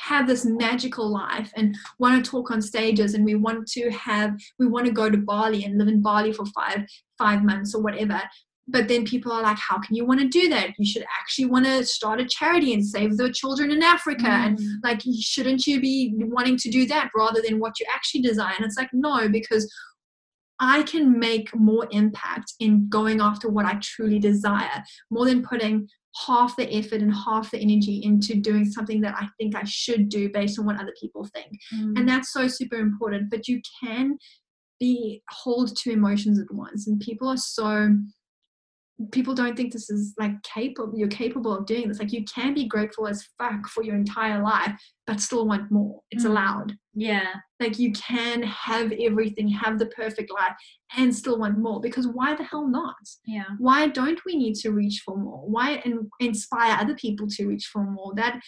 have 0.01 0.27
this 0.27 0.45
magical 0.45 1.09
life 1.09 1.51
and 1.55 1.75
want 1.99 2.23
to 2.23 2.31
talk 2.31 2.51
on 2.51 2.61
stages 2.61 3.13
and 3.13 3.25
we 3.25 3.35
want 3.35 3.67
to 3.67 3.89
have 3.91 4.35
we 4.59 4.67
want 4.67 4.85
to 4.85 4.91
go 4.91 5.09
to 5.09 5.17
Bali 5.17 5.65
and 5.65 5.77
live 5.77 5.87
in 5.87 6.01
Bali 6.01 6.31
for 6.33 6.45
five 6.47 6.85
five 7.17 7.43
months 7.43 7.75
or 7.75 7.81
whatever. 7.81 8.21
But 8.69 8.89
then 8.89 9.05
people 9.05 9.31
are 9.31 9.43
like 9.43 9.57
how 9.57 9.79
can 9.79 9.95
you 9.95 10.05
want 10.05 10.19
to 10.21 10.27
do 10.27 10.49
that? 10.49 10.69
You 10.77 10.85
should 10.85 11.05
actually 11.19 11.45
want 11.45 11.65
to 11.65 11.85
start 11.85 12.21
a 12.21 12.25
charity 12.25 12.73
and 12.73 12.85
save 12.85 13.17
the 13.17 13.31
children 13.31 13.71
in 13.71 13.83
Africa 13.83 14.27
and 14.27 14.57
Mm. 14.57 14.63
like 14.83 15.01
shouldn't 15.21 15.67
you 15.67 15.79
be 15.81 16.13
wanting 16.15 16.57
to 16.57 16.69
do 16.69 16.85
that 16.87 17.09
rather 17.15 17.41
than 17.41 17.59
what 17.59 17.79
you 17.79 17.85
actually 17.93 18.21
desire? 18.21 18.53
And 18.55 18.65
it's 18.65 18.77
like 18.77 18.89
no 18.93 19.27
because 19.29 19.69
I 20.59 20.83
can 20.83 21.19
make 21.19 21.55
more 21.55 21.87
impact 21.91 22.53
in 22.59 22.89
going 22.89 23.21
after 23.21 23.47
what 23.47 23.65
I 23.65 23.75
truly 23.81 24.19
desire 24.19 24.83
more 25.11 25.25
than 25.25 25.43
putting 25.43 25.87
half 26.15 26.55
the 26.55 26.73
effort 26.73 27.01
and 27.01 27.13
half 27.13 27.51
the 27.51 27.59
energy 27.59 28.01
into 28.03 28.35
doing 28.35 28.65
something 28.65 29.01
that 29.01 29.15
I 29.15 29.27
think 29.37 29.55
I 29.55 29.63
should 29.65 30.09
do 30.09 30.29
based 30.29 30.57
on 30.57 30.65
what 30.65 30.79
other 30.79 30.93
people 30.99 31.27
think. 31.33 31.51
Mm. 31.73 31.99
And 31.99 32.09
that's 32.09 32.31
so 32.31 32.47
super 32.47 32.77
important. 32.77 33.29
But 33.29 33.47
you 33.47 33.61
can 33.83 34.17
be 34.79 35.21
hold 35.29 35.75
two 35.77 35.91
emotions 35.91 36.39
at 36.39 36.51
once. 36.53 36.87
And 36.87 36.99
people 36.99 37.27
are 37.29 37.37
so 37.37 37.95
people 39.11 39.33
don't 39.35 39.55
think 39.55 39.71
this 39.71 39.89
is 39.89 40.13
like 40.17 40.31
capable 40.41 40.97
you're 40.97 41.07
capable 41.07 41.55
of 41.55 41.67
doing 41.67 41.87
this 41.87 41.99
like 41.99 42.11
you 42.11 42.25
can 42.25 42.53
be 42.55 42.67
grateful 42.67 43.07
as 43.07 43.27
fuck 43.37 43.67
for 43.67 43.83
your 43.83 43.95
entire 43.95 44.41
life 44.41 44.73
but 45.05 45.21
still 45.21 45.47
want 45.47 45.71
more 45.71 46.01
it's 46.09 46.23
Mm. 46.25 46.29
allowed 46.31 46.73
yeah. 46.99 47.33
like 47.59 47.77
you 47.77 47.91
can 47.93 48.41
have 48.41 48.91
everything 48.99 49.47
have 49.47 49.77
the 49.77 49.85
perfect 49.87 50.31
life 50.31 50.53
and 50.97 51.15
still 51.15 51.37
want 51.39 51.57
more 51.59 51.79
because 51.79 52.07
why 52.07 52.35
the 52.35 52.43
hell 52.43 52.67
not 52.67 52.95
Yeah. 53.25 53.43
why 53.59 53.87
don't 53.87 54.19
we 54.25 54.35
need 54.35 54.55
to 54.55 54.71
reach 54.71 55.03
for 55.05 55.15
more 55.15 55.47
why 55.47 55.81
and 55.85 56.09
inspire 56.19 56.75
other 56.81 56.95
people 56.95 57.27
to 57.27 57.45
reach 57.45 57.67
for 57.71 57.83
more 57.83 58.13
that 58.15 58.41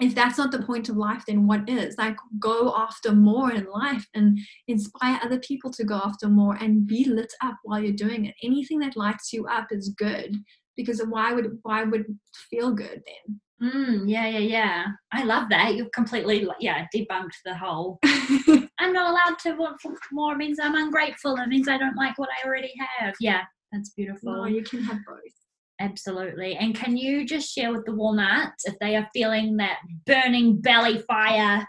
if 0.00 0.14
that's 0.16 0.36
not 0.38 0.50
the 0.50 0.62
point 0.62 0.88
of 0.88 0.96
life, 0.96 1.22
then 1.28 1.46
what 1.46 1.68
is? 1.68 1.96
Like, 1.96 2.16
go 2.40 2.74
after 2.76 3.12
more 3.12 3.52
in 3.52 3.66
life 3.66 4.04
and 4.14 4.36
inspire 4.66 5.20
other 5.22 5.38
people 5.38 5.70
to 5.74 5.84
go 5.84 6.00
after 6.04 6.28
more 6.28 6.56
and 6.56 6.86
be 6.86 7.04
lit 7.04 7.32
up 7.40 7.56
while 7.62 7.80
you're 7.80 7.92
doing 7.92 8.24
it. 8.24 8.34
Anything 8.42 8.80
that 8.80 8.96
lights 8.96 9.32
you 9.32 9.46
up 9.46 9.68
is 9.70 9.90
good 9.90 10.36
because 10.76 11.00
why 11.08 11.32
would 11.32 11.58
why 11.62 11.84
would 11.84 12.06
feel 12.50 12.72
good 12.72 13.02
then? 13.06 13.40
Mm, 13.62 14.08
yeah, 14.08 14.26
yeah, 14.26 14.38
yeah. 14.38 14.86
I 15.12 15.22
love 15.22 15.48
that. 15.50 15.76
You've 15.76 15.92
completely, 15.92 16.46
yeah, 16.58 16.86
debunked 16.94 17.30
the 17.44 17.54
whole. 17.54 17.98
I'm 18.04 18.92
not 18.92 19.10
allowed 19.10 19.38
to 19.40 19.52
want 19.52 19.80
for 19.80 19.94
more. 20.10 20.32
It 20.32 20.38
means 20.38 20.58
I'm 20.60 20.74
ungrateful. 20.74 21.36
It 21.36 21.48
means 21.48 21.68
I 21.68 21.78
don't 21.78 21.96
like 21.96 22.18
what 22.18 22.28
I 22.28 22.46
already 22.46 22.72
have. 22.98 23.14
Yeah, 23.20 23.42
that's 23.70 23.90
beautiful. 23.90 24.34
no, 24.34 24.44
you 24.46 24.64
can 24.64 24.82
have 24.82 24.98
both. 25.06 25.20
Absolutely. 25.80 26.56
And 26.56 26.74
can 26.74 26.96
you 26.96 27.24
just 27.24 27.52
share 27.52 27.72
with 27.72 27.84
the 27.86 27.94
walnuts 27.94 28.66
if 28.66 28.78
they 28.80 28.96
are 28.96 29.08
feeling 29.12 29.56
that 29.58 29.78
burning 30.06 30.60
belly 30.60 30.98
fire 30.98 31.66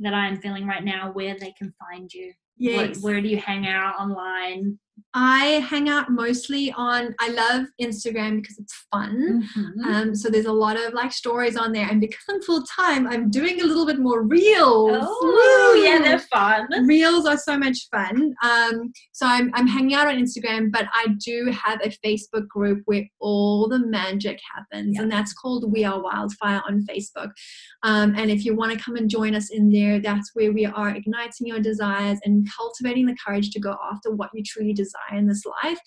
that 0.00 0.14
I 0.14 0.28
am 0.28 0.40
feeling 0.40 0.66
right 0.66 0.84
now, 0.84 1.12
where 1.12 1.36
they 1.38 1.52
can 1.58 1.72
find 1.78 2.12
you? 2.12 2.32
Yes. 2.56 3.00
Where, 3.00 3.14
where 3.14 3.22
do 3.22 3.28
you 3.28 3.38
hang 3.38 3.66
out 3.66 3.96
online? 3.96 4.78
I 5.16 5.64
hang 5.70 5.88
out 5.88 6.10
mostly 6.10 6.72
on, 6.72 7.14
I 7.20 7.28
love 7.30 7.66
Instagram 7.80 8.40
because 8.42 8.58
it's 8.58 8.74
fun. 8.90 9.48
Mhm. 9.56 9.84
Um, 9.86 10.14
so 10.16 10.28
there's 10.28 10.46
a 10.46 10.52
lot 10.52 10.76
of 10.76 10.92
like 10.92 11.12
stories 11.12 11.56
on 11.56 11.70
there. 11.70 11.86
And 11.88 12.00
because 12.00 12.24
I'm 12.28 12.42
full 12.42 12.64
time, 12.64 13.06
I'm 13.06 13.30
doing 13.30 13.60
a 13.60 13.64
little 13.64 13.86
bit 13.86 14.00
more 14.00 14.22
reels. 14.24 14.98
Oh, 15.00 15.72
Woo! 15.76 15.80
yeah, 15.82 16.00
they're 16.02 16.18
fun. 16.18 16.66
Reels 16.86 17.26
are 17.26 17.38
so 17.38 17.56
much 17.56 17.78
fun. 17.92 18.34
Um, 18.42 18.92
so 19.12 19.26
I'm, 19.26 19.52
I'm 19.54 19.68
hanging 19.68 19.94
out 19.94 20.08
on 20.08 20.16
Instagram, 20.16 20.72
but 20.72 20.86
I 20.92 21.06
do 21.24 21.52
have 21.64 21.80
a 21.84 21.90
Facebook 22.04 22.48
group 22.48 22.82
where 22.86 23.04
all 23.20 23.68
the 23.68 23.78
magic 23.78 24.40
happens, 24.52 24.96
Yeah. 24.96 25.02
and 25.02 25.12
that's 25.12 25.32
called 25.32 25.70
We 25.70 25.84
Are 25.84 26.02
Wildfire 26.02 26.60
on 26.68 26.84
Facebook. 26.90 27.30
Um, 27.84 28.14
and 28.16 28.32
if 28.32 28.44
you 28.44 28.56
want 28.56 28.72
to 28.72 28.84
come 28.84 28.96
and 28.96 29.08
join 29.08 29.36
us 29.36 29.50
in 29.50 29.70
there, 29.70 30.00
that's 30.00 30.30
where 30.34 30.52
we 30.52 30.66
are 30.66 30.90
igniting 30.90 31.46
your 31.46 31.60
desires 31.60 32.18
and 32.24 32.48
cultivating 32.56 33.06
the 33.06 33.16
courage 33.24 33.50
to 33.50 33.60
go 33.60 33.76
after 33.92 34.10
what 34.10 34.30
you 34.34 34.42
truly 34.42 34.72
desire 34.72 35.02
in 35.12 35.26
this 35.26 35.44
life. 35.62 35.78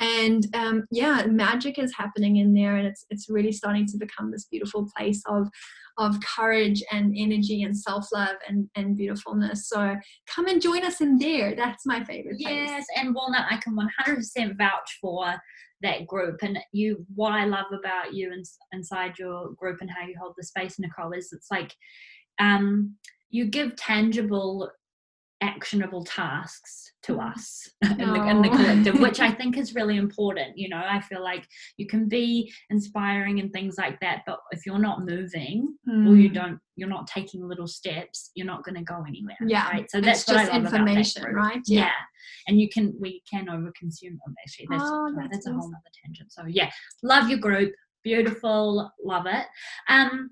And 0.00 0.46
um, 0.54 0.84
yeah, 0.90 1.24
magic 1.26 1.78
is 1.78 1.94
happening 1.96 2.36
in 2.36 2.54
there, 2.54 2.76
and 2.76 2.86
it's 2.86 3.04
it's 3.10 3.28
really 3.28 3.52
starting 3.52 3.86
to 3.86 3.98
become 3.98 4.30
this 4.30 4.46
beautiful 4.50 4.88
place 4.96 5.22
of 5.26 5.48
of 5.96 6.16
courage 6.36 6.82
and 6.90 7.14
energy 7.16 7.62
and 7.62 7.76
self 7.76 8.06
love 8.12 8.36
and 8.48 8.68
and 8.74 8.96
beautifulness. 8.96 9.68
So 9.68 9.96
come 10.26 10.46
and 10.46 10.60
join 10.60 10.84
us 10.84 11.00
in 11.00 11.18
there. 11.18 11.54
That's 11.54 11.86
my 11.86 12.02
favorite 12.04 12.40
place. 12.40 12.68
Yes, 12.68 12.86
and 12.96 13.14
Walnut, 13.14 13.46
I 13.50 13.58
can 13.58 13.76
100% 13.76 14.58
vouch 14.58 14.98
for 15.00 15.34
that 15.82 16.06
group. 16.06 16.42
And 16.42 16.58
you, 16.72 17.06
what 17.14 17.32
I 17.32 17.44
love 17.44 17.66
about 17.72 18.14
you 18.14 18.32
and 18.32 18.44
inside 18.72 19.18
your 19.18 19.52
group 19.52 19.80
and 19.80 19.90
how 19.90 20.06
you 20.06 20.14
hold 20.20 20.34
the 20.36 20.44
space, 20.44 20.78
Nicole, 20.78 21.12
is 21.12 21.32
it's 21.32 21.50
like 21.50 21.72
um, 22.40 22.96
you 23.30 23.46
give 23.46 23.76
tangible, 23.76 24.70
actionable 25.40 26.04
tasks 26.04 26.92
to 27.02 27.20
us 27.20 27.68
in, 27.82 27.98
the, 27.98 28.28
in 28.28 28.42
the 28.42 28.48
collective, 28.48 28.98
which 29.00 29.20
I 29.20 29.30
think 29.38 29.58
is 29.58 29.74
really 29.74 29.96
important. 29.96 30.56
You 30.56 30.68
know, 30.70 30.82
I 30.84 31.00
feel 31.00 31.22
like 31.22 31.46
you 31.76 31.86
can 31.86 32.08
be 32.08 32.52
inspiring 32.70 33.40
and 33.40 33.52
things 33.52 33.76
like 33.76 34.00
that, 34.00 34.22
but 34.26 34.38
if 34.52 34.64
you're 34.64 34.78
not 34.78 35.04
moving 35.04 35.74
or 35.86 36.16
you 36.16 36.30
Mm. 36.30 36.34
don't, 36.34 36.58
you're 36.76 36.88
not 36.88 37.06
taking 37.06 37.46
little 37.46 37.66
steps, 37.68 38.30
you're 38.34 38.46
not 38.46 38.64
going 38.64 38.76
to 38.76 38.82
go 38.82 39.04
anywhere. 39.06 39.36
Yeah, 39.46 39.68
right. 39.68 39.90
So 39.90 40.00
that's 40.00 40.24
just 40.24 40.50
information, 40.52 41.24
right? 41.32 41.60
Yeah. 41.66 41.80
Yeah. 41.84 41.90
and 42.48 42.60
you 42.60 42.68
can 42.68 42.94
we 43.00 43.22
can 43.30 43.46
overconsume 43.46 44.16
them. 44.24 44.34
Actually, 44.42 44.66
that's 44.70 44.82
Oh, 44.86 45.12
that's 45.16 45.28
that's 45.30 45.46
a 45.46 45.52
whole 45.52 45.66
other 45.68 45.92
tangent. 46.02 46.32
So 46.32 46.44
yeah, 46.48 46.70
love 47.02 47.28
your 47.28 47.38
group, 47.38 47.72
beautiful, 48.02 48.90
love 49.04 49.26
it. 49.26 49.46
Um, 49.88 50.30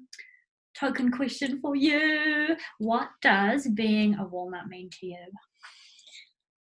token 0.79 1.11
question 1.11 1.61
for 1.61 1.77
you: 1.77 2.57
What 2.79 3.09
does 3.21 3.69
being 3.69 4.17
a 4.17 4.25
walnut 4.25 4.69
mean 4.69 4.91
to 5.01 5.07
you? 5.07 5.27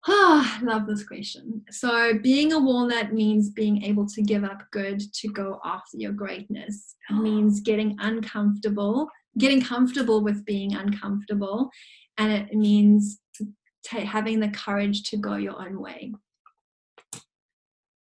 Ah, 0.06 0.58
love 0.62 0.86
this 0.86 1.04
question. 1.04 1.62
So, 1.70 2.18
being 2.22 2.52
a 2.52 2.58
walnut 2.58 3.12
means 3.12 3.50
being 3.50 3.82
able 3.82 4.06
to 4.08 4.22
give 4.22 4.44
up 4.44 4.62
good 4.70 5.00
to 5.14 5.28
go 5.28 5.60
after 5.64 5.96
your 5.96 6.12
greatness. 6.12 6.96
It 7.10 7.14
means 7.20 7.60
getting 7.60 7.96
uncomfortable, 8.00 9.08
getting 9.38 9.62
comfortable 9.62 10.22
with 10.22 10.44
being 10.44 10.74
uncomfortable, 10.74 11.70
and 12.16 12.32
it 12.32 12.54
means 12.54 13.20
ta 13.84 14.00
having 14.00 14.40
the 14.40 14.48
courage 14.48 15.02
to 15.10 15.16
go 15.16 15.36
your 15.36 15.60
own 15.60 15.80
way. 15.80 16.12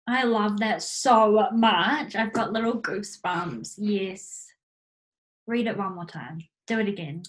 I 0.08 0.22
love 0.22 0.60
that 0.60 0.82
so 0.82 1.48
much. 1.52 2.14
I've 2.14 2.32
got 2.32 2.52
little 2.52 2.80
goosebumps. 2.80 3.74
Yes. 3.78 4.45
Read 5.46 5.66
it 5.66 5.76
one 5.76 5.94
more 5.94 6.06
time. 6.06 6.38
Do 6.66 6.80
it 6.80 6.88
again. 6.88 7.22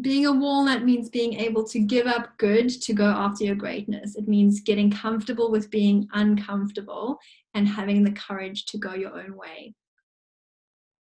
Being 0.00 0.26
a 0.26 0.32
walnut 0.32 0.84
means 0.84 1.10
being 1.10 1.34
able 1.34 1.64
to 1.68 1.78
give 1.78 2.06
up 2.06 2.36
good 2.38 2.68
to 2.68 2.94
go 2.94 3.06
after 3.06 3.44
your 3.44 3.54
greatness. 3.54 4.16
It 4.16 4.26
means 4.26 4.60
getting 4.60 4.90
comfortable 4.90 5.50
with 5.50 5.70
being 5.70 6.08
uncomfortable 6.14 7.18
and 7.54 7.68
having 7.68 8.02
the 8.02 8.12
courage 8.12 8.64
to 8.66 8.78
go 8.78 8.94
your 8.94 9.18
own 9.18 9.36
way. 9.36 9.74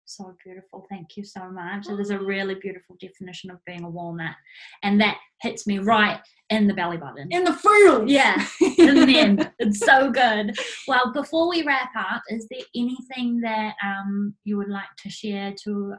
So 0.08 0.34
beautiful. 0.42 0.86
Thank 0.88 1.18
you 1.18 1.24
so 1.24 1.50
much. 1.50 1.86
It 1.86 2.00
is 2.00 2.08
a 2.08 2.18
really 2.18 2.54
beautiful 2.54 2.96
definition 2.98 3.50
of 3.50 3.62
being 3.66 3.84
a 3.84 3.90
walnut. 3.90 4.34
And 4.82 4.98
that 5.02 5.18
hits 5.42 5.66
me 5.66 5.80
right 5.80 6.18
in 6.48 6.66
the 6.66 6.72
belly 6.72 6.96
button. 6.96 7.28
In 7.30 7.44
the 7.44 7.52
field! 7.52 8.08
Yeah, 8.08 8.42
in 8.78 9.06
the 9.06 9.18
end. 9.18 9.50
It's 9.58 9.80
so 9.80 10.10
good. 10.10 10.58
Well, 10.86 11.12
before 11.12 11.50
we 11.50 11.62
wrap 11.62 11.90
up, 11.94 12.22
is 12.30 12.46
there 12.50 12.62
anything 12.74 13.42
that 13.42 13.74
um, 13.84 14.34
you 14.44 14.56
would 14.56 14.70
like 14.70 14.88
to 15.02 15.10
share 15.10 15.54
to 15.64 15.94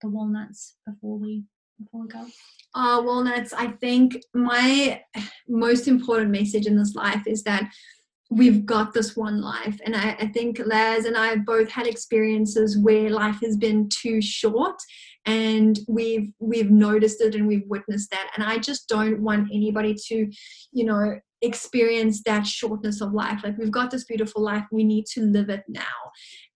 the 0.00 0.08
walnuts 0.08 0.76
before 0.86 1.18
we 1.18 1.44
before 1.78 2.02
we 2.02 2.08
go? 2.08 2.26
uh, 2.74 3.02
walnuts, 3.04 3.52
I 3.52 3.68
think 3.68 4.20
my 4.34 5.02
most 5.48 5.88
important 5.88 6.30
message 6.30 6.66
in 6.66 6.76
this 6.76 6.94
life 6.94 7.22
is 7.26 7.42
that 7.44 7.70
we've 8.30 8.66
got 8.66 8.92
this 8.92 9.16
one 9.16 9.40
life. 9.40 9.80
And 9.84 9.96
I, 9.96 10.10
I 10.20 10.26
think 10.26 10.60
Laz 10.64 11.06
and 11.06 11.16
I 11.16 11.28
have 11.28 11.46
both 11.46 11.70
had 11.70 11.86
experiences 11.86 12.76
where 12.76 13.08
life 13.10 13.38
has 13.42 13.56
been 13.56 13.88
too 13.88 14.20
short 14.20 14.76
and 15.24 15.78
we've 15.88 16.30
we've 16.38 16.70
noticed 16.70 17.20
it 17.20 17.34
and 17.34 17.48
we've 17.48 17.66
witnessed 17.66 18.10
that. 18.10 18.30
And 18.36 18.44
I 18.44 18.58
just 18.58 18.88
don't 18.88 19.22
want 19.22 19.48
anybody 19.52 19.94
to, 20.08 20.30
you 20.72 20.84
know, 20.84 21.18
experience 21.40 22.22
that 22.24 22.46
shortness 22.46 23.00
of 23.00 23.12
life. 23.12 23.40
Like 23.44 23.56
we've 23.56 23.70
got 23.70 23.90
this 23.90 24.04
beautiful 24.04 24.42
life, 24.42 24.64
we 24.70 24.84
need 24.84 25.06
to 25.14 25.22
live 25.22 25.48
it 25.48 25.64
now. 25.68 25.82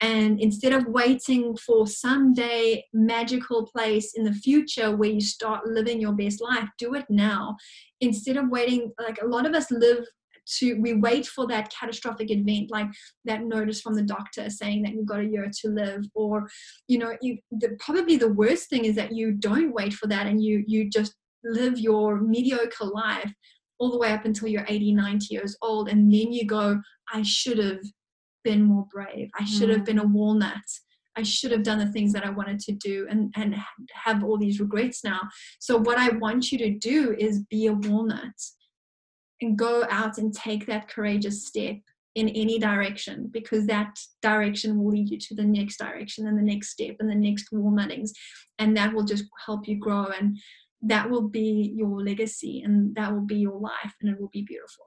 And 0.03 0.41
instead 0.41 0.73
of 0.73 0.87
waiting 0.87 1.57
for 1.57 1.87
someday 1.87 2.85
magical 2.93 3.67
place 3.67 4.15
in 4.17 4.25
the 4.25 4.33
future 4.33 4.95
where 4.97 5.11
you 5.11 5.21
start 5.21 5.65
living 5.65 6.01
your 6.01 6.12
best 6.12 6.43
life, 6.43 6.69
do 6.77 6.95
it 6.95 7.07
now. 7.09 7.57
Instead 8.01 8.37
of 8.37 8.49
waiting, 8.49 8.93
like 9.01 9.23
a 9.23 9.27
lot 9.27 9.47
of 9.47 9.55
us 9.55 9.71
live 9.71 10.05
to 10.45 10.75
we 10.81 10.95
wait 10.95 11.25
for 11.25 11.47
that 11.47 11.73
catastrophic 11.73 12.29
event 12.29 12.69
like 12.69 12.88
that 13.25 13.45
notice 13.45 13.81
from 13.81 13.95
the 13.95 14.03
doctor 14.03 14.51
saying 14.51 14.83
that 14.83 14.93
you've 14.93 15.07
got 15.07 15.21
a 15.21 15.25
year 15.25 15.49
to 15.61 15.69
live 15.69 16.05
or 16.15 16.49
you 16.88 16.99
know 16.99 17.17
you 17.23 17.38
the, 17.53 17.77
probably 17.79 18.17
the 18.17 18.33
worst 18.33 18.69
thing 18.69 18.85
is 18.85 18.97
that 18.97 19.15
you 19.15 19.31
don't 19.31 19.73
wait 19.73 19.93
for 19.93 20.09
that 20.09 20.27
and 20.27 20.43
you 20.43 20.65
you 20.67 20.91
just 20.91 21.15
live 21.45 21.79
your 21.79 22.21
mediocre 22.21 22.85
life 22.85 23.33
all 23.79 23.93
the 23.93 23.99
way 23.99 24.11
up 24.11 24.25
until 24.25 24.49
you're 24.49 24.67
80 24.69 24.95
90 24.95 25.27
years 25.33 25.57
old 25.62 25.88
and 25.88 26.12
then 26.12 26.33
you 26.33 26.45
go 26.45 26.81
i 27.12 27.23
should 27.23 27.59
have 27.59 27.79
been 28.43 28.63
more 28.63 28.87
brave. 28.93 29.31
I 29.39 29.45
should 29.45 29.71
have 29.71 29.85
been 29.85 29.99
a 29.99 30.05
mm. 30.05 30.13
walnut. 30.13 30.65
I 31.17 31.23
should 31.23 31.53
have 31.53 31.63
done 31.63 31.79
the 31.79 31.93
things 31.93 32.13
that 32.15 32.25
i 32.25 32.31
wanted 32.31 32.59
to 32.61 32.73
do 32.73 33.07
and 33.11 33.33
and 33.37 33.55
have 33.93 34.25
all 34.25 34.39
these 34.39 34.61
regrets 34.61 35.05
now. 35.05 35.21
So 35.59 35.77
what 35.77 35.99
i 35.99 36.09
want 36.17 36.51
you 36.51 36.59
to 36.59 36.71
do 36.71 37.15
is 37.19 37.45
be 37.51 37.67
a 37.67 37.73
walnut 37.73 38.41
and 39.43 39.59
go 39.59 39.85
out 39.91 40.19
and 40.19 40.33
take 40.33 40.67
that 40.67 40.89
courageous 40.89 41.47
step 41.47 41.77
in 42.15 42.29
any 42.31 42.59
direction 42.59 43.29
because 43.33 43.67
that 43.67 43.99
direction 44.21 44.79
will 44.79 44.93
lead 44.93 45.09
you 45.09 45.19
to 45.19 45.35
the 45.35 45.45
next 45.45 45.79
direction 45.79 46.27
and 46.27 46.39
the 46.39 46.43
next 46.43 46.71
step 46.71 46.97
and 47.01 47.11
the 47.11 47.15
next 47.15 47.49
walnuttings. 47.53 48.11
And 48.59 48.77
that 48.77 48.93
will 48.93 49.05
just 49.05 49.25
help 49.47 49.67
you 49.67 49.77
grow 49.77 50.07
and 50.07 50.39
that 50.83 51.09
will 51.09 51.29
be 51.29 51.73
your 51.75 52.03
legacy 52.03 52.63
and 52.63 52.95
that 52.97 53.13
will 53.13 53.27
be 53.27 53.37
your 53.37 53.59
life 53.59 53.95
and 54.01 54.11
it 54.11 54.21
will 54.21 54.31
be 54.33 54.43
beautiful. 54.43 54.85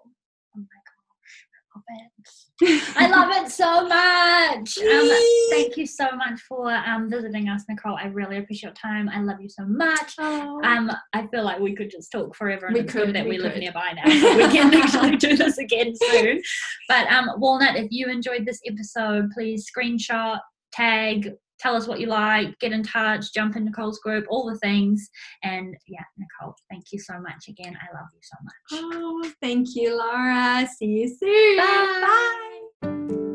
Oh 0.56 0.60
my 0.60 0.64
gosh, 0.64 1.48
I 1.52 1.58
love 1.62 1.65
it. 1.88 2.84
I 2.96 3.08
love 3.08 3.30
it 3.32 3.50
so 3.52 3.88
much. 3.88 4.78
Um, 4.78 5.50
thank 5.50 5.78
you 5.78 5.86
so 5.86 6.06
much 6.16 6.40
for 6.48 6.72
um, 6.74 7.10
visiting 7.10 7.50
us, 7.50 7.64
Nicole. 7.70 7.98
I 7.98 8.08
really 8.08 8.38
appreciate 8.38 8.70
your 8.70 8.74
time. 8.74 9.10
I 9.10 9.22
love 9.22 9.42
you 9.42 9.50
so 9.50 9.66
much. 9.66 10.14
Oh. 10.20 10.62
Um, 10.64 10.92
I 11.14 11.28
feel 11.28 11.44
like 11.44 11.60
we 11.60 11.76
could 11.76 11.92
just 11.92 12.12
talk 12.12 12.36
forever, 12.36 12.68
and 12.68 12.76
We 12.76 12.84
could, 12.84 13.14
that 13.16 13.26
we, 13.26 13.32
we 13.32 13.38
live 13.40 13.54
could. 13.54 13.62
nearby 13.62 13.94
now, 13.96 14.06
so 14.10 14.38
we 14.38 14.52
can 14.52 14.74
actually 14.82 15.18
do 15.18 15.36
this 15.36 15.58
again 15.58 15.94
soon. 15.96 16.42
But 16.88 17.08
um, 17.12 17.30
Walnut, 17.38 17.76
if 17.76 17.88
you 17.92 18.08
enjoyed 18.08 18.46
this 18.46 18.60
episode, 18.66 19.30
please 19.32 19.66
screenshot, 19.70 20.40
tag, 20.72 21.34
tell 21.60 21.76
us 21.76 21.88
what 21.88 22.00
you 22.00 22.08
like, 22.08 22.58
get 22.60 22.72
in 22.72 22.84
touch, 22.84 23.34
jump 23.34 23.56
in 23.56 23.66
Nicole's 23.66 24.00
group, 24.00 24.26
all 24.30 24.50
the 24.50 24.58
things. 24.60 25.10
And 25.44 25.76
yeah, 25.88 26.04
Nicole, 26.18 26.56
thank 26.70 26.86
you 26.92 27.00
so 27.00 27.20
much 27.20 27.48
again. 27.48 27.78
I 27.82 27.96
love 27.96 28.08
you 28.14 28.20
so 28.22 28.38
much. 28.44 28.54
oh 28.84 29.32
thank 29.42 29.76
you 29.76 29.98
laura 29.98 30.68
see 30.78 30.86
you 30.86 31.08
soon 31.08 31.58
Bye. 31.58 33.32